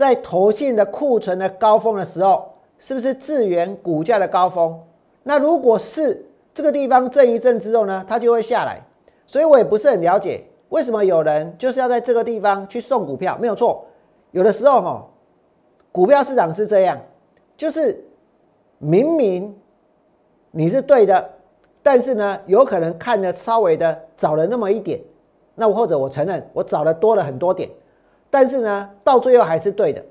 [0.00, 2.46] 在投信的库存的高峰的时候。
[2.82, 4.74] 是不是智源股价的高峰？
[5.22, 8.82] 那如果是这个地方震一震之后呢，它就会下来。
[9.26, 13.84] 所以我也不是很了解为什么有人就是要在这个地方去送股票，没有错。
[14.30, 15.06] 有的时候哈，
[15.92, 16.98] 股票市场是这样，
[17.54, 18.02] 就是
[18.78, 19.54] 明明
[20.50, 21.30] 你是对的，
[21.82, 24.98] 但是呢，有可能看的稍微的早了那么一点。
[25.54, 27.68] 那或者我承认我早的多了很多点，
[28.30, 30.02] 但是呢，到最后还是对的。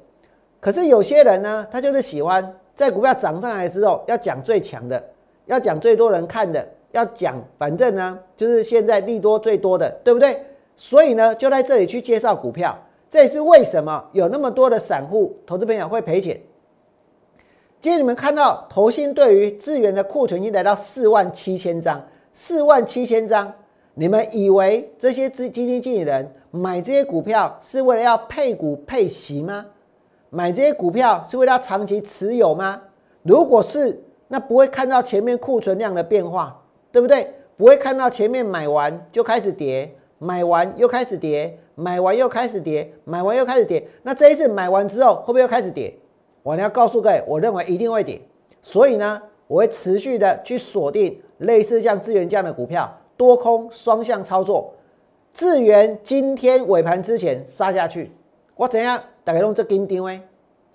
[0.59, 5.01] 可是有些人呢，他就是喜欢在股票涨上来之后，要讲最强的，
[5.45, 10.43] 要讲最多人看的，要讲反正呢，就是现在利多最多的，对不对？
[10.75, 12.77] 所以呢，就在这里去介绍股票，
[13.09, 16.39] 这也是为什么有那么多的散户投资朋友会赔钱。
[17.81, 23.53] 今天你们看到投信对于资源的库存已经来到四万七千张，四万七千张，
[23.93, 29.65] 你们以为这些资基金经理人买这些股票是为了要配股配息吗？
[30.29, 32.81] 买这些股票是为了要长期持有吗？
[33.23, 36.59] 如果是，那不会看到前面库存量的变化，
[36.91, 37.33] 对不对？
[37.57, 43.85] 不会看到前面买完就开始跌，买完又开始跌，买完又开始跌，买完又开始跌。
[44.03, 45.93] 那这一次买完之后会不会又开始跌？
[46.41, 48.21] 我要告诉各位，我认为一定会跌。
[48.61, 54.73] 所以呢，我会持续的去锁定类似像资源这样的股票，多空双向操作。
[55.33, 58.11] 智源今天尾盘之前杀下去，
[58.55, 60.21] 我怎样大概用这金丢哎？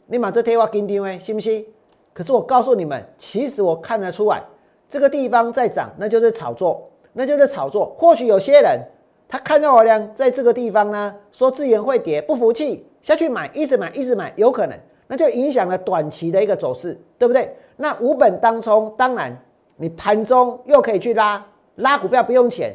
[0.06, 1.64] 你把这贴我金丢哎，信不信？
[2.12, 4.42] 可是我告诉你们，其实我看得出来，
[4.88, 7.94] 这个地方在涨，那就是炒作，那就是炒作。
[7.98, 8.80] 或许有些人
[9.28, 17.54] 他看到我俩在这个地方呢，说资源会跌，不服气下去买，一直买，一直买，有可能，那就影响了短期的一个走势，对不对？
[17.76, 19.36] 那五本当冲，当然
[19.76, 21.44] 你盘中又可以去拉
[21.76, 22.74] 拉股票，不用钱。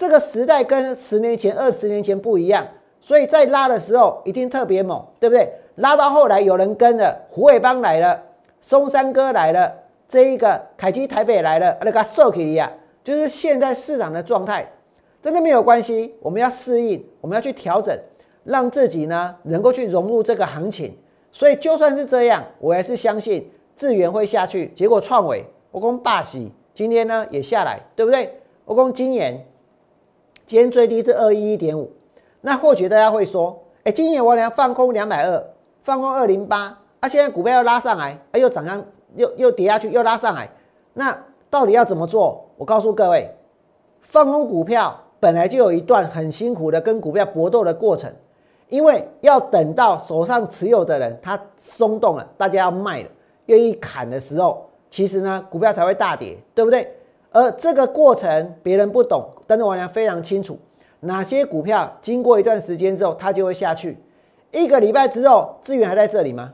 [0.00, 2.66] 这个时代跟十年前、二十年前不一样，
[3.02, 5.52] 所以在拉的时候一定特别猛，对不对？
[5.74, 8.18] 拉到后来有人跟了，虎尾帮来了。
[8.62, 9.70] 松山哥来了，
[10.08, 12.72] 这一个凯基台北来了，那个受起呀，
[13.04, 14.66] 就是现在市场的状态，
[15.22, 17.94] 真的没有关系，我们要适应，我们要去调整，
[18.44, 20.96] 让自己呢能够去融入这个行情。
[21.30, 24.72] 所以就算是这样，我还是相信智源会下去。
[24.74, 28.40] 结果创伟，我攻霸喜，今天呢也下来，对不对？
[28.64, 29.44] 我攻金研，
[30.50, 31.88] 今天最低是二一一点五，
[32.40, 35.40] 那或许大家会说，哎，今年我俩放空两百二，
[35.84, 36.76] 放空二零八。
[36.98, 38.84] 啊，现在股票要拉上来，哎，又涨上，
[39.14, 40.50] 又又跌下去，又拉上来，
[40.92, 41.16] 那
[41.48, 42.44] 到底要怎么做？
[42.56, 43.30] 我告诉各位，
[44.00, 48.12] 放空股票本来就有一段很辛苦的跟股票搏斗的过程，
[48.68, 53.08] 因为要等到手上持有的人他松动了，大家要卖了，
[53.46, 56.92] 愿意砍的时候，其实呢，股票才会大跌，对不对？
[57.32, 60.58] 而这个过程别人不懂，但是王良非常清楚，
[61.00, 63.98] 哪些股票经过一段时间之后，它就会下去。
[64.50, 66.52] 一个礼拜之后，资源还在这里吗？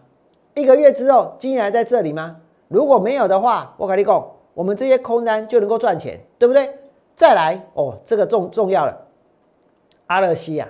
[0.54, 2.36] 一个月之后，金还在这里吗？
[2.68, 6.70] 如果没有的话，我跟你讲，我们这些空单就能够赚钱，对不对？
[7.14, 9.06] 再来哦，这个重重要了，
[10.06, 10.68] 阿勒西亚，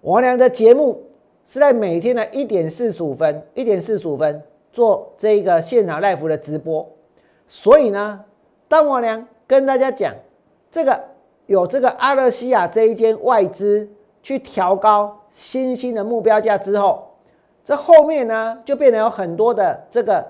[0.00, 1.02] 王良的节目
[1.46, 6.88] 是在每天的一点四十五分，一点四十五分做这个现场 live 的直播，
[7.46, 8.24] 所以呢，
[8.68, 10.14] 当王良跟大家讲
[10.70, 11.00] 这个
[11.46, 13.88] 有这个阿勒西亚这一间外资
[14.22, 17.10] 去调高新兴的目标价之后。
[17.64, 20.26] 这后面呢，就变得有很多的这个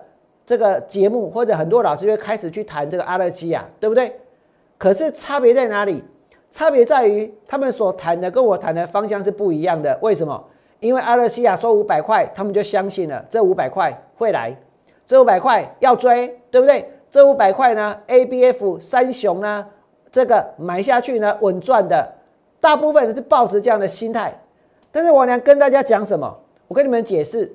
[0.46, 4.14] 这个节目，或者很多老师会开始去谈这个阿勒西亚，对不对？
[4.78, 6.04] 可是差别在哪里？
[6.52, 9.98] 差别在于他们所谈的跟我谈的方向是不一样的。
[10.00, 10.44] 为什么？
[10.78, 14.56] 因为阿勒西亚说五百块，他们就相信了这五百块会来，
[15.04, 16.88] 这五百块要追，对不对？
[17.14, 19.64] 这五百块呢，A B F 三雄呢，
[20.10, 22.12] 这个买下去呢稳赚的，
[22.60, 24.36] 大部分人是抱持这样的心态。
[24.90, 26.36] 但是我娘跟大家讲什么？
[26.66, 27.54] 我跟你们解释，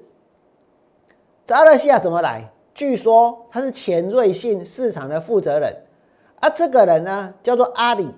[1.45, 2.49] 这阿拉西亚怎么来？
[2.73, 5.75] 据说他是前瑞信市场的负责人，
[6.39, 8.15] 啊，这个人呢叫做阿里，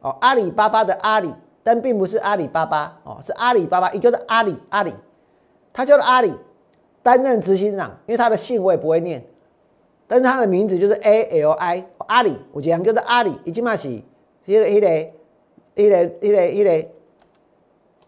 [0.00, 4.94] 哦，阿里巴巴的阿里，但并不是阿里巴巴，哦，是阿里巴巴，也就是阿里阿里，
[5.72, 6.32] 他叫做阿里，
[7.02, 9.24] 担任执行长，因为他的姓我也不会念，
[10.06, 13.88] 但是他的名字就是 A L I，阿里，我讲就是阿里，已经嘛是，
[14.46, 14.88] 一个一个
[15.74, 16.88] 一个一个一个，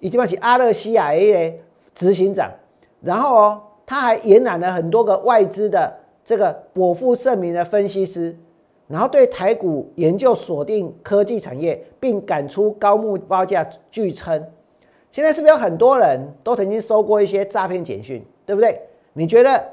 [0.01, 1.53] 已经嘛是阿勒西亚一个。
[1.97, 2.53] 执行长，
[3.01, 5.91] 然后哦，他还延揽了很多个外资的
[6.23, 8.37] 这个颇负盛名的分析师，
[8.87, 14.47] 然后对台股研究锁定科技产业，并赶出高目报价，据称，
[15.11, 18.79] 现在是不是有很多人都曾经收过一些诈骗简讯，对不对？
[19.15, 19.67] 你觉得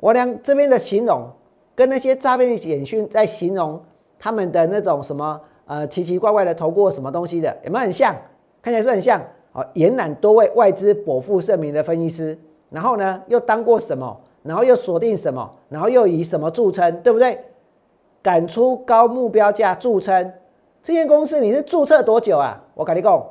[0.00, 1.28] 我俩这边的形容
[1.74, 3.80] 跟那些诈骗简讯在形容
[4.18, 8.16] 他们的那种什么呃奇奇怪怪的投过什么东西的，有没有很像？
[8.62, 9.22] 看起来是很像。
[9.52, 12.38] 好，延揽多位外资颇负盛名的分析师，
[12.70, 14.20] 然后呢，又当过什么？
[14.42, 15.50] 然后又锁定什么？
[15.68, 17.02] 然后又以什么著称？
[17.02, 17.38] 对不对？
[18.22, 20.32] 敢出高目标价著称，
[20.82, 22.62] 这间公司你是注册多久啊？
[22.74, 23.26] 我跟你讲，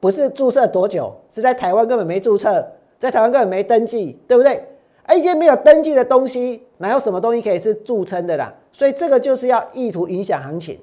[0.00, 2.64] 不是注册多久，是在台湾根本没注册，
[2.98, 4.64] 在台湾根本没登记，对不对？
[5.10, 8.52] 一间没有登记的东西，哪有什么东西可以是著称的啦？
[8.72, 10.78] 所以这个就是要意图影响行情，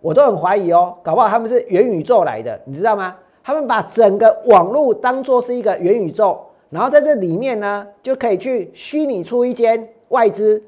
[0.00, 3.16] 我都很怀疑哦，搞不好他们是元宇宙来的，你知道吗？
[3.44, 6.38] 他们把整个网络当做是一个元宇宙，
[6.70, 10.62] 然后在这里面呢，就可以去虚拟出一间外资，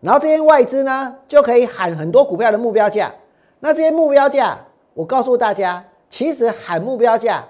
[0.00, 3.12] 然后这间外资呢，就可以喊很多股票的目标价。
[3.60, 4.58] 那这些目标价，
[4.94, 7.44] 我告诉大家，其实喊目标价，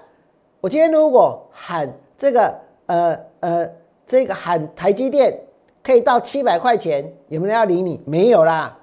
[0.61, 2.53] 我今天如果喊这个
[2.85, 3.69] 呃呃
[4.07, 5.39] 这个喊台积电
[5.83, 8.01] 可以到七百块钱，有没有人要理你？
[8.05, 8.77] 没有啦。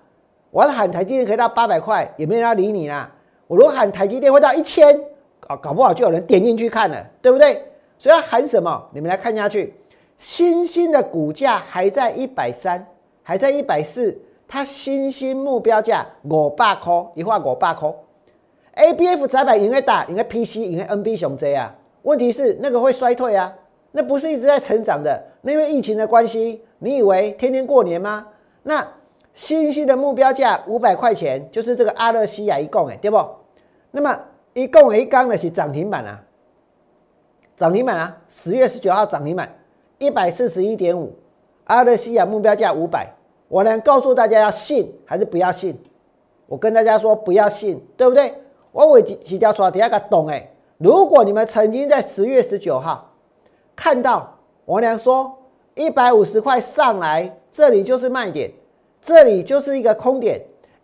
[0.50, 3.10] 我要喊台积电可以到八百块，也没有人要理你啦。
[3.46, 5.00] 我如果喊台积电会到一千。
[5.44, 7.60] 搞搞不好就有人点进去看了，对不对？
[7.98, 8.88] 所以要喊什么？
[8.92, 9.74] 你们来看下去，
[10.16, 12.86] 新兴的股价还在一百三，
[13.24, 14.16] 还在一百四，
[14.46, 17.92] 它新兴目标价五百块，一画五百块。
[18.74, 21.74] A B F 窄板应该打，应该 P C，应该 N B 熊 J 啊。
[22.02, 23.52] 问题是那个会衰退啊，
[23.92, 25.22] 那不是一直在成长的。
[25.42, 28.26] 那因为疫情的关系，你以为天天过年吗？
[28.64, 28.86] 那
[29.34, 33.18] 新兴的目标价五百块钱，就是这个阿勒西亚一共哎，对不？
[33.90, 34.18] 那么
[34.54, 36.20] 一共一缸的是涨停板啊，
[37.56, 39.56] 涨停板啊，十月十九号涨停板
[39.98, 41.14] 一百四十一点五，
[41.64, 43.08] 阿勒西亚目标价五百。
[43.48, 45.78] 我能告诉大家要信还是不要信？
[46.46, 48.32] 我跟大家说不要信，对不对？
[48.72, 50.48] 我会几几条说第二个懂哎。
[50.78, 53.11] 如果你们曾经在十月十九号
[53.82, 55.36] 看到我娘说
[55.74, 58.48] 一百五十块上来，这里就是卖点，
[59.02, 60.40] 这里就是一个空点，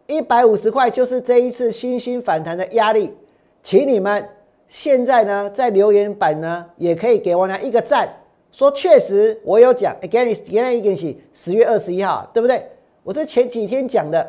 [0.09, 3.15] 一百五十块就是这一次新兴反弹的压力，
[3.63, 4.29] 请你们
[4.67, 8.13] 现在呢在留言板呢也可以给我娘一个赞。
[8.51, 12.67] 说确实，我有讲，again again 一个是十月二十一号，对不对？
[13.05, 14.29] 我是前几天讲的。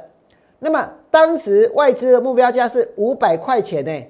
[0.60, 4.04] 那么当时外资的目标价是五百块钱呢，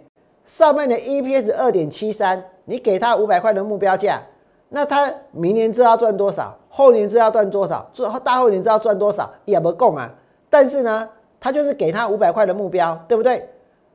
[0.45, 4.21] 上面的 EPS 二点七三，你给他五百块的目标价，
[4.69, 10.09] 那他明年知道赚多少，后年知道赚多少，做大后年知道赚多少也不够啊。
[10.49, 11.09] 但是呢，
[11.39, 13.49] 他就是给他五百块的目标，对不对？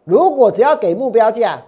[0.05, 1.63] 如果只要给目标价，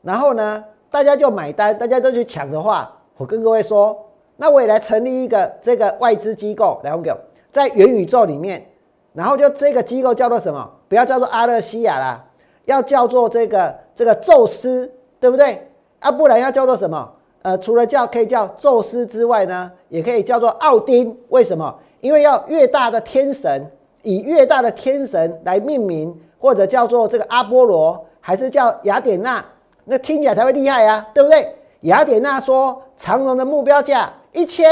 [0.00, 2.90] 然后呢，大家就买单，大家都去抢的话。
[3.16, 3.96] 我跟各位说，
[4.36, 7.02] 那我也来成立一个这个外资机构，来我
[7.50, 8.66] 在元宇宙里面，
[9.12, 10.70] 然后就这个机构叫做什么？
[10.88, 12.24] 不要叫做阿勒西亚啦，
[12.64, 14.90] 要叫做这个这个宙斯，
[15.20, 15.68] 对不对？
[16.00, 17.12] 啊，不然要叫做什么？
[17.42, 21.16] 呃，除了叫可以叫宙斯之外呢，也可以叫做奥丁。
[21.28, 21.74] 为什么？
[22.00, 23.64] 因为要越大的天神，
[24.02, 29.44] 以越大的天神来命名，或者叫做这个阿波罗，还是叫雅典娜，
[29.84, 31.54] 那听起来才会厉害呀，对不对？
[31.82, 34.64] 雅典娜说：“长隆的目标价一千，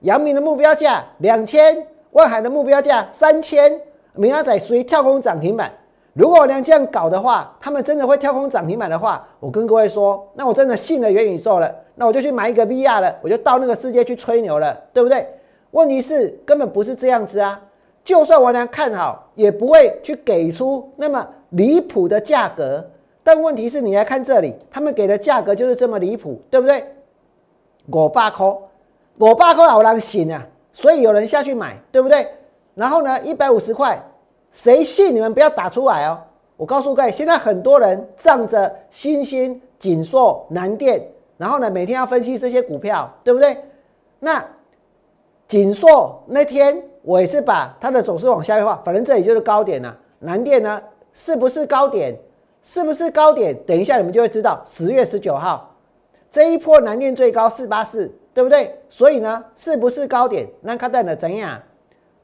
[0.00, 3.80] 阳明的目标价两千，万海的目标价三千。
[4.14, 5.70] 明仔属于跳空涨停板。
[6.12, 11.72] 如果我能这样搞的话，他们真的会跳空涨停板的话，我跟各位说，那我真的信了元宇宙了。
[11.94, 15.26] 那我就去买一个 VR 了，我就到那个世界去吹牛了，对不对？
[15.70, 17.60] 问题是根本不是这样子啊！
[18.02, 22.84] 就算我俩看好，也不会去给出那么离谱的价格。”
[23.22, 26.84] 但问题是你来看这里，他们给的价格就是这么离谱，对不对？
[27.86, 28.52] 我八块，
[29.18, 32.26] 我八块好难醒啊，所以有人下去买，对不对？
[32.74, 34.02] 然后呢，一百五十块，
[34.52, 36.18] 谁信你们不要打出来哦！
[36.56, 41.02] 我告诉各位，现在很多人仗着新兴、锦硕、南电，
[41.36, 43.56] 然后呢，每天要分析这些股票，对不对？
[44.18, 44.44] 那
[45.48, 49.96] 锦硕那天我也是把它的走势往下面画，反正这里就是高点了。
[50.18, 50.82] 南电呢，
[51.12, 52.14] 是不是高点？
[52.62, 53.56] 是不是高点？
[53.64, 54.62] 等一下你们就会知道。
[54.66, 55.74] 十月十九号
[56.30, 58.78] 这一波南电最高四八四，对不对？
[58.90, 60.46] 所以呢，是不是高点？
[60.60, 61.58] 那看到的怎样？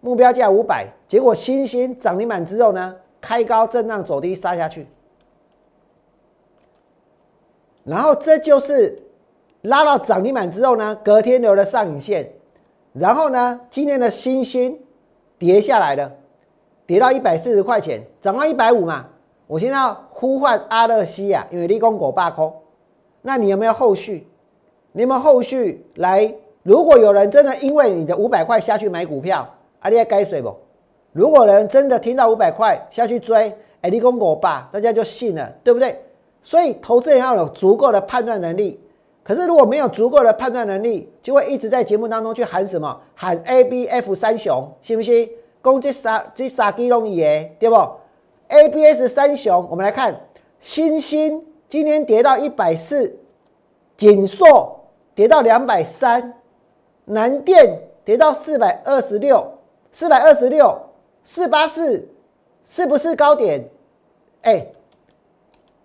[0.06, 4.86] 目标价五百，结果新兴涨停板之后呢，开高震荡走低杀下去，
[7.82, 9.02] 然后这就是
[9.62, 12.30] 拉到涨停板之后呢，隔天留的上影线，
[12.92, 14.78] 然后呢，今天的新兴
[15.38, 16.12] 跌下来了，
[16.86, 19.06] 跌到一百四十块钱，涨到一百五嘛。
[19.48, 22.54] 我现在呼唤阿勒西亚，因为立功果罢空。
[23.22, 24.28] 那你有没有后续？
[24.92, 26.32] 你有没有后续来？
[26.62, 29.48] 如果有人真的因为你的五百块下去买股票，
[29.86, 30.52] 阿你该水不？
[31.12, 36.02] 如果人真的听到五百块下去追，哎，立功我吧，大家就信了，对不对？
[36.42, 38.80] 所以投资人要有足够的判断能力。
[39.22, 43.00] 可是如果没有足够的判断能力，就会一直在节目当中去喊什么？
[43.14, 45.30] 喊 A、B、F 三雄，信不信？
[45.62, 47.76] 攻击杀这杀鸡龙爷，对不
[48.48, 50.20] ？A B S 三雄，我们来看，
[50.60, 53.18] 新兴今天跌到一百四，
[53.96, 54.80] 锦硕
[55.14, 56.34] 跌到两百三，
[57.04, 59.44] 南电跌到四百二十六，
[59.96, 60.78] 四百二十六，
[61.24, 62.06] 四八四
[62.66, 63.66] 是不是高点？
[64.42, 64.66] 哎，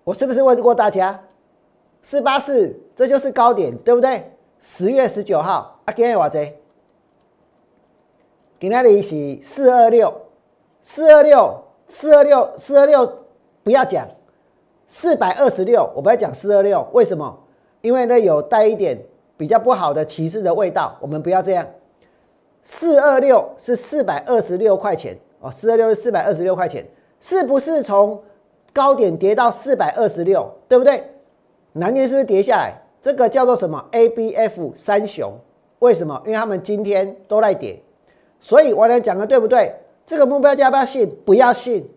[0.04, 1.18] 我是不是问过大家，
[2.04, 4.30] 四八四这就是高点，对不对？
[4.60, 6.44] 十月十九号，啊，今天话这，
[8.60, 10.14] 今天的是四二六，
[10.82, 11.64] 四二六。
[11.88, 13.20] 四二六，四二六，
[13.64, 14.06] 不要讲，
[14.88, 17.40] 四百二十六，我不要讲四二六，为什么？
[17.80, 19.02] 因为呢有带一点
[19.38, 21.66] 比较不好的歧视的味道，我们不要这样。
[22.64, 26.86] 四二六是四百二十六块钱哦，四二六是四百二十六块钱，
[27.20, 28.22] 是不是从
[28.74, 31.04] 高点跌到四百二十六，对不对？
[31.74, 32.74] 南年是不是跌下来？
[33.02, 35.34] 这个叫做什么？A B F 三雄，
[35.80, 36.22] 为什么？
[36.26, 37.82] 因为他们今天都在跌，
[38.40, 39.74] 所以我来讲的对不对？
[40.06, 41.90] 这个目标价不要信，不要信。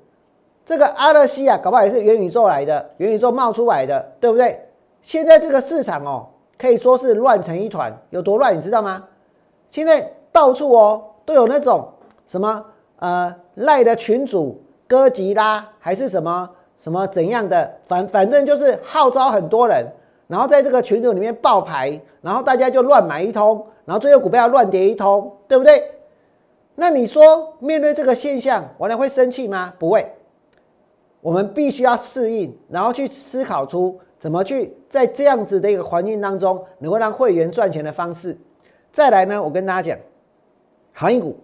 [0.64, 4.58] 这个阿勒西亚搞不好也是元宇宙来的，元宇宙冒出来的，对不对？
[5.02, 9.04] 现在这个市场哦，可以说是乱成一团，有多乱，你知道吗？
[9.68, 11.88] 现在到处哦都有那种
[12.26, 12.64] 什么
[12.98, 19.86] 呃赖的群主哥吉拉还是什么什么怎样的，反反正就是号召很多人，
[20.26, 25.92] 然后在这个群组里面爆牌，然后大家就乱买一通，然后最后股票乱跌一通，对不对？
[26.74, 29.72] 那你说面对这个现象，我俩会生气吗？
[29.78, 30.12] 不会，
[31.20, 38.36] 我们必须要适应，然后去思考出怎么去在这样子的一个环境当中，能够让会员赚钱的方式。
[38.92, 39.98] 再来呢，我跟大家讲，
[40.94, 41.36] 航运股，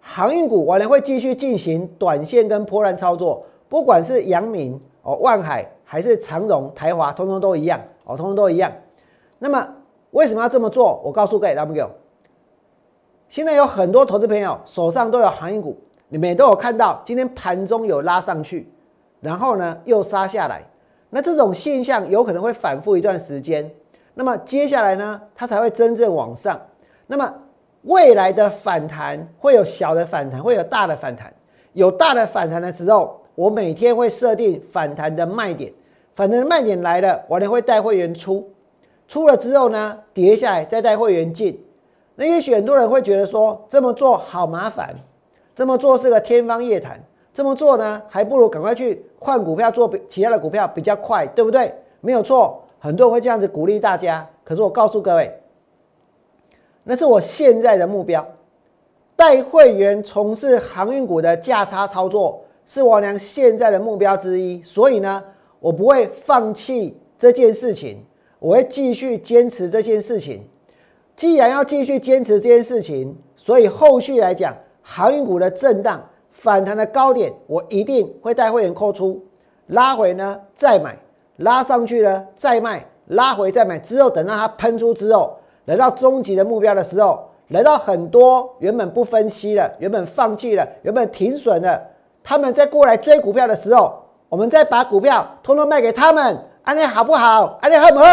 [0.00, 8.70] 航运股我呢会继续进行短线跟波段操作，不管是阳明哦、万海还是长荣、台华，通通都一样哦，通通都一样。
[9.38, 9.66] 那么
[10.12, 11.00] 为什么要这么做？
[11.04, 11.84] 我告诉各位，来不给
[13.28, 15.76] 现在有很多投资朋友手上都有航运股，
[16.08, 18.70] 你们也都有看到，今天盘中有拉上去，
[19.20, 20.62] 然后呢又杀下来，
[21.08, 23.68] 那这种现象有可能会反复一段时间，
[24.14, 26.60] 那么接下来呢，它才会真正往上。
[27.06, 27.34] 那么
[27.82, 31.32] 未来的反弹会有小的反弹，会有大的反弹。
[31.72, 35.72] 有大的反弹的时候，我每天会设定反弹的卖点，
[36.14, 38.48] 反弹的卖点来了，我呢会带会员出，
[39.08, 41.58] 出了之后呢，跌下来再带会员进。
[42.14, 44.94] 那也许很多人会觉得说这么做好麻烦，
[45.56, 47.00] 这么做是个天方夜谭，
[47.32, 51.74] 这么做呢还不如赶快去换股票做其他的股票比较快，对不对？
[52.02, 54.28] 没有错，很多人会这样子鼓励大家。
[54.44, 55.32] 可是我告诉各位，
[56.84, 58.26] 那是我现在的目标，
[59.14, 64.62] 带会员从事航运股的价差操作是我娘现在的目标之一。
[64.62, 65.22] 所以呢，
[65.60, 68.04] 我不会放弃这件事情，
[68.38, 70.42] 我会继续坚持这件事情。
[71.14, 79.24] 既然要继续坚持这件事情，所以后续来讲，航运股的震荡反弹的高点，我一定会带会员扣出，
[79.66, 80.98] 拉回呢再买，
[81.36, 91.80] 拉上去呢再卖，拉回再买，之后等到它喷出之后，来到终极的目标的时候，来到很多原本不分析的、原本放弃了、原本停损了，
[92.22, 93.94] 他们在过来追股票的时候，
[94.28, 97.58] 我们再把股票通通卖给他们，安利好不好？
[97.60, 98.04] 安利好不好？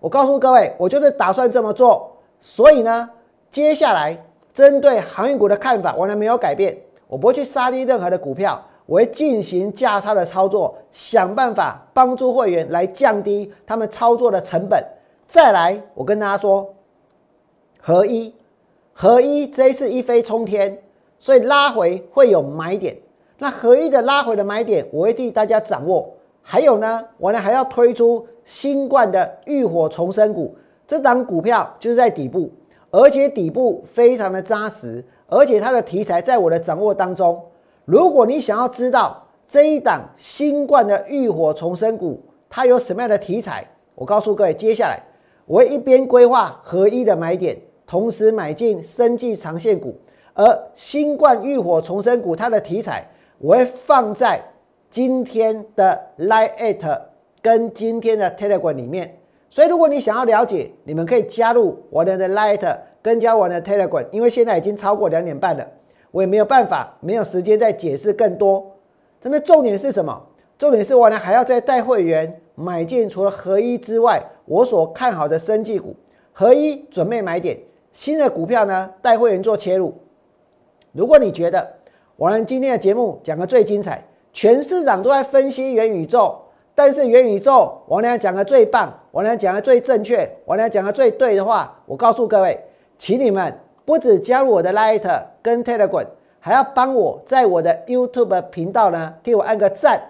[0.00, 2.10] 我告诉各位，我就是打算这么做。
[2.40, 3.08] 所以呢，
[3.50, 4.16] 接下来
[4.52, 6.76] 针对航运股的看法，我呢没有改变，
[7.06, 14.84] 我不会去杀低任何的股票，我会进行价差的操作，想办法帮助会员来降低他们操作的成本。
[15.32, 16.74] 再来，我跟大家说，
[17.80, 18.34] 合一，
[18.92, 20.78] 合一这一次一飞冲天，
[21.18, 22.94] 所以拉回会有买点。
[23.38, 26.14] 那合一的拉回的买点，我会替大家掌握。
[26.42, 30.54] 还有呢，我呢还要推出新冠的浴火重生股。
[30.86, 32.50] 这档股票就是在底部，
[32.90, 37.42] 而且底部非常的扎实，而且它的题材在我的掌握当中。
[37.86, 45.02] 如果你想要知道这一档新冠的浴火重生股它有什么样的题材，我告诉各位，接下来
[45.46, 49.96] 我会一边规划合一的买点，同时买进生技长线股，
[50.34, 53.06] 而新冠浴火重生股它的题材
[53.38, 54.42] 我会放在
[54.90, 57.00] 今天的 Lite
[57.40, 59.18] 跟今天的 Telegram 里面。
[59.50, 65.66] 所以，如果你想要了解，你们可以加入我的 Light，跟加我的 Telegram，因为现在已经超过两点半了，
[66.10, 68.64] 我也没有办法，没有时间再解释更多。
[69.20, 70.26] 真的重点是什么？
[70.56, 75.94] 重点是我呢还要再带会员买进除了合一之外，我所看好的生技股，
[76.32, 77.58] 合一准备买点
[77.92, 79.94] 新的股票呢，带会员做切入。
[80.92, 81.66] 如果你觉得
[82.16, 86.38] 我们今天的节目讲的最精彩，全市场都在分析元宇宙。
[86.74, 92.58] 但是元宇宙，我俩讲的最棒，我俩讲的最正确，我俩讲的最对的话，我告诉各位，
[92.96, 96.06] 请你们不止加入我的 Light 跟 Telegram，
[96.40, 100.00] 还要帮我在我的 YouTube 频道呢，替我按个赞、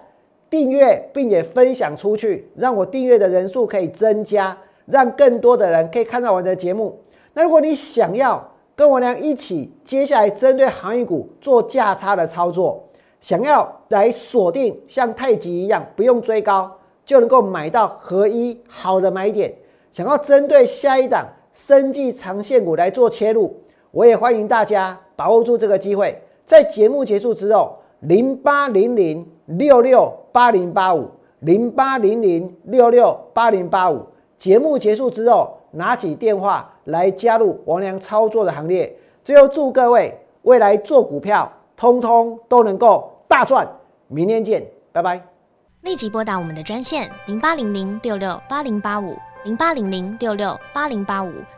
[0.53, 6.95] 订阅，并且分享出去，让我订阅的人数可以增加，让更多的人可以看到我的节目。
[7.33, 12.87] 那如果你想要跟我俩一起，接下来针对行业股做价差的操作。
[13.19, 16.69] 想要来锁定像太极一样不用追高
[17.03, 19.51] 就能够买到合一好的买点，
[19.91, 31.09] 想要针对下一档生计长线股来做切入，我也欢迎大家把握住这个机会，在节目结束之后，零八零零六六八零八五
[31.39, 34.05] 零八零零六六八零八五，
[34.37, 38.93] 节目结束之后拿起电话来加入王良操作的行列。
[39.23, 43.09] 最后祝各位未来做股票通通都能够。
[43.25, 43.67] 大赚，
[44.09, 45.19] 明天见，拜拜。
[45.81, 51.31] 立即拨打我们的专线零八零零六六八零八五零八零零六六八零八五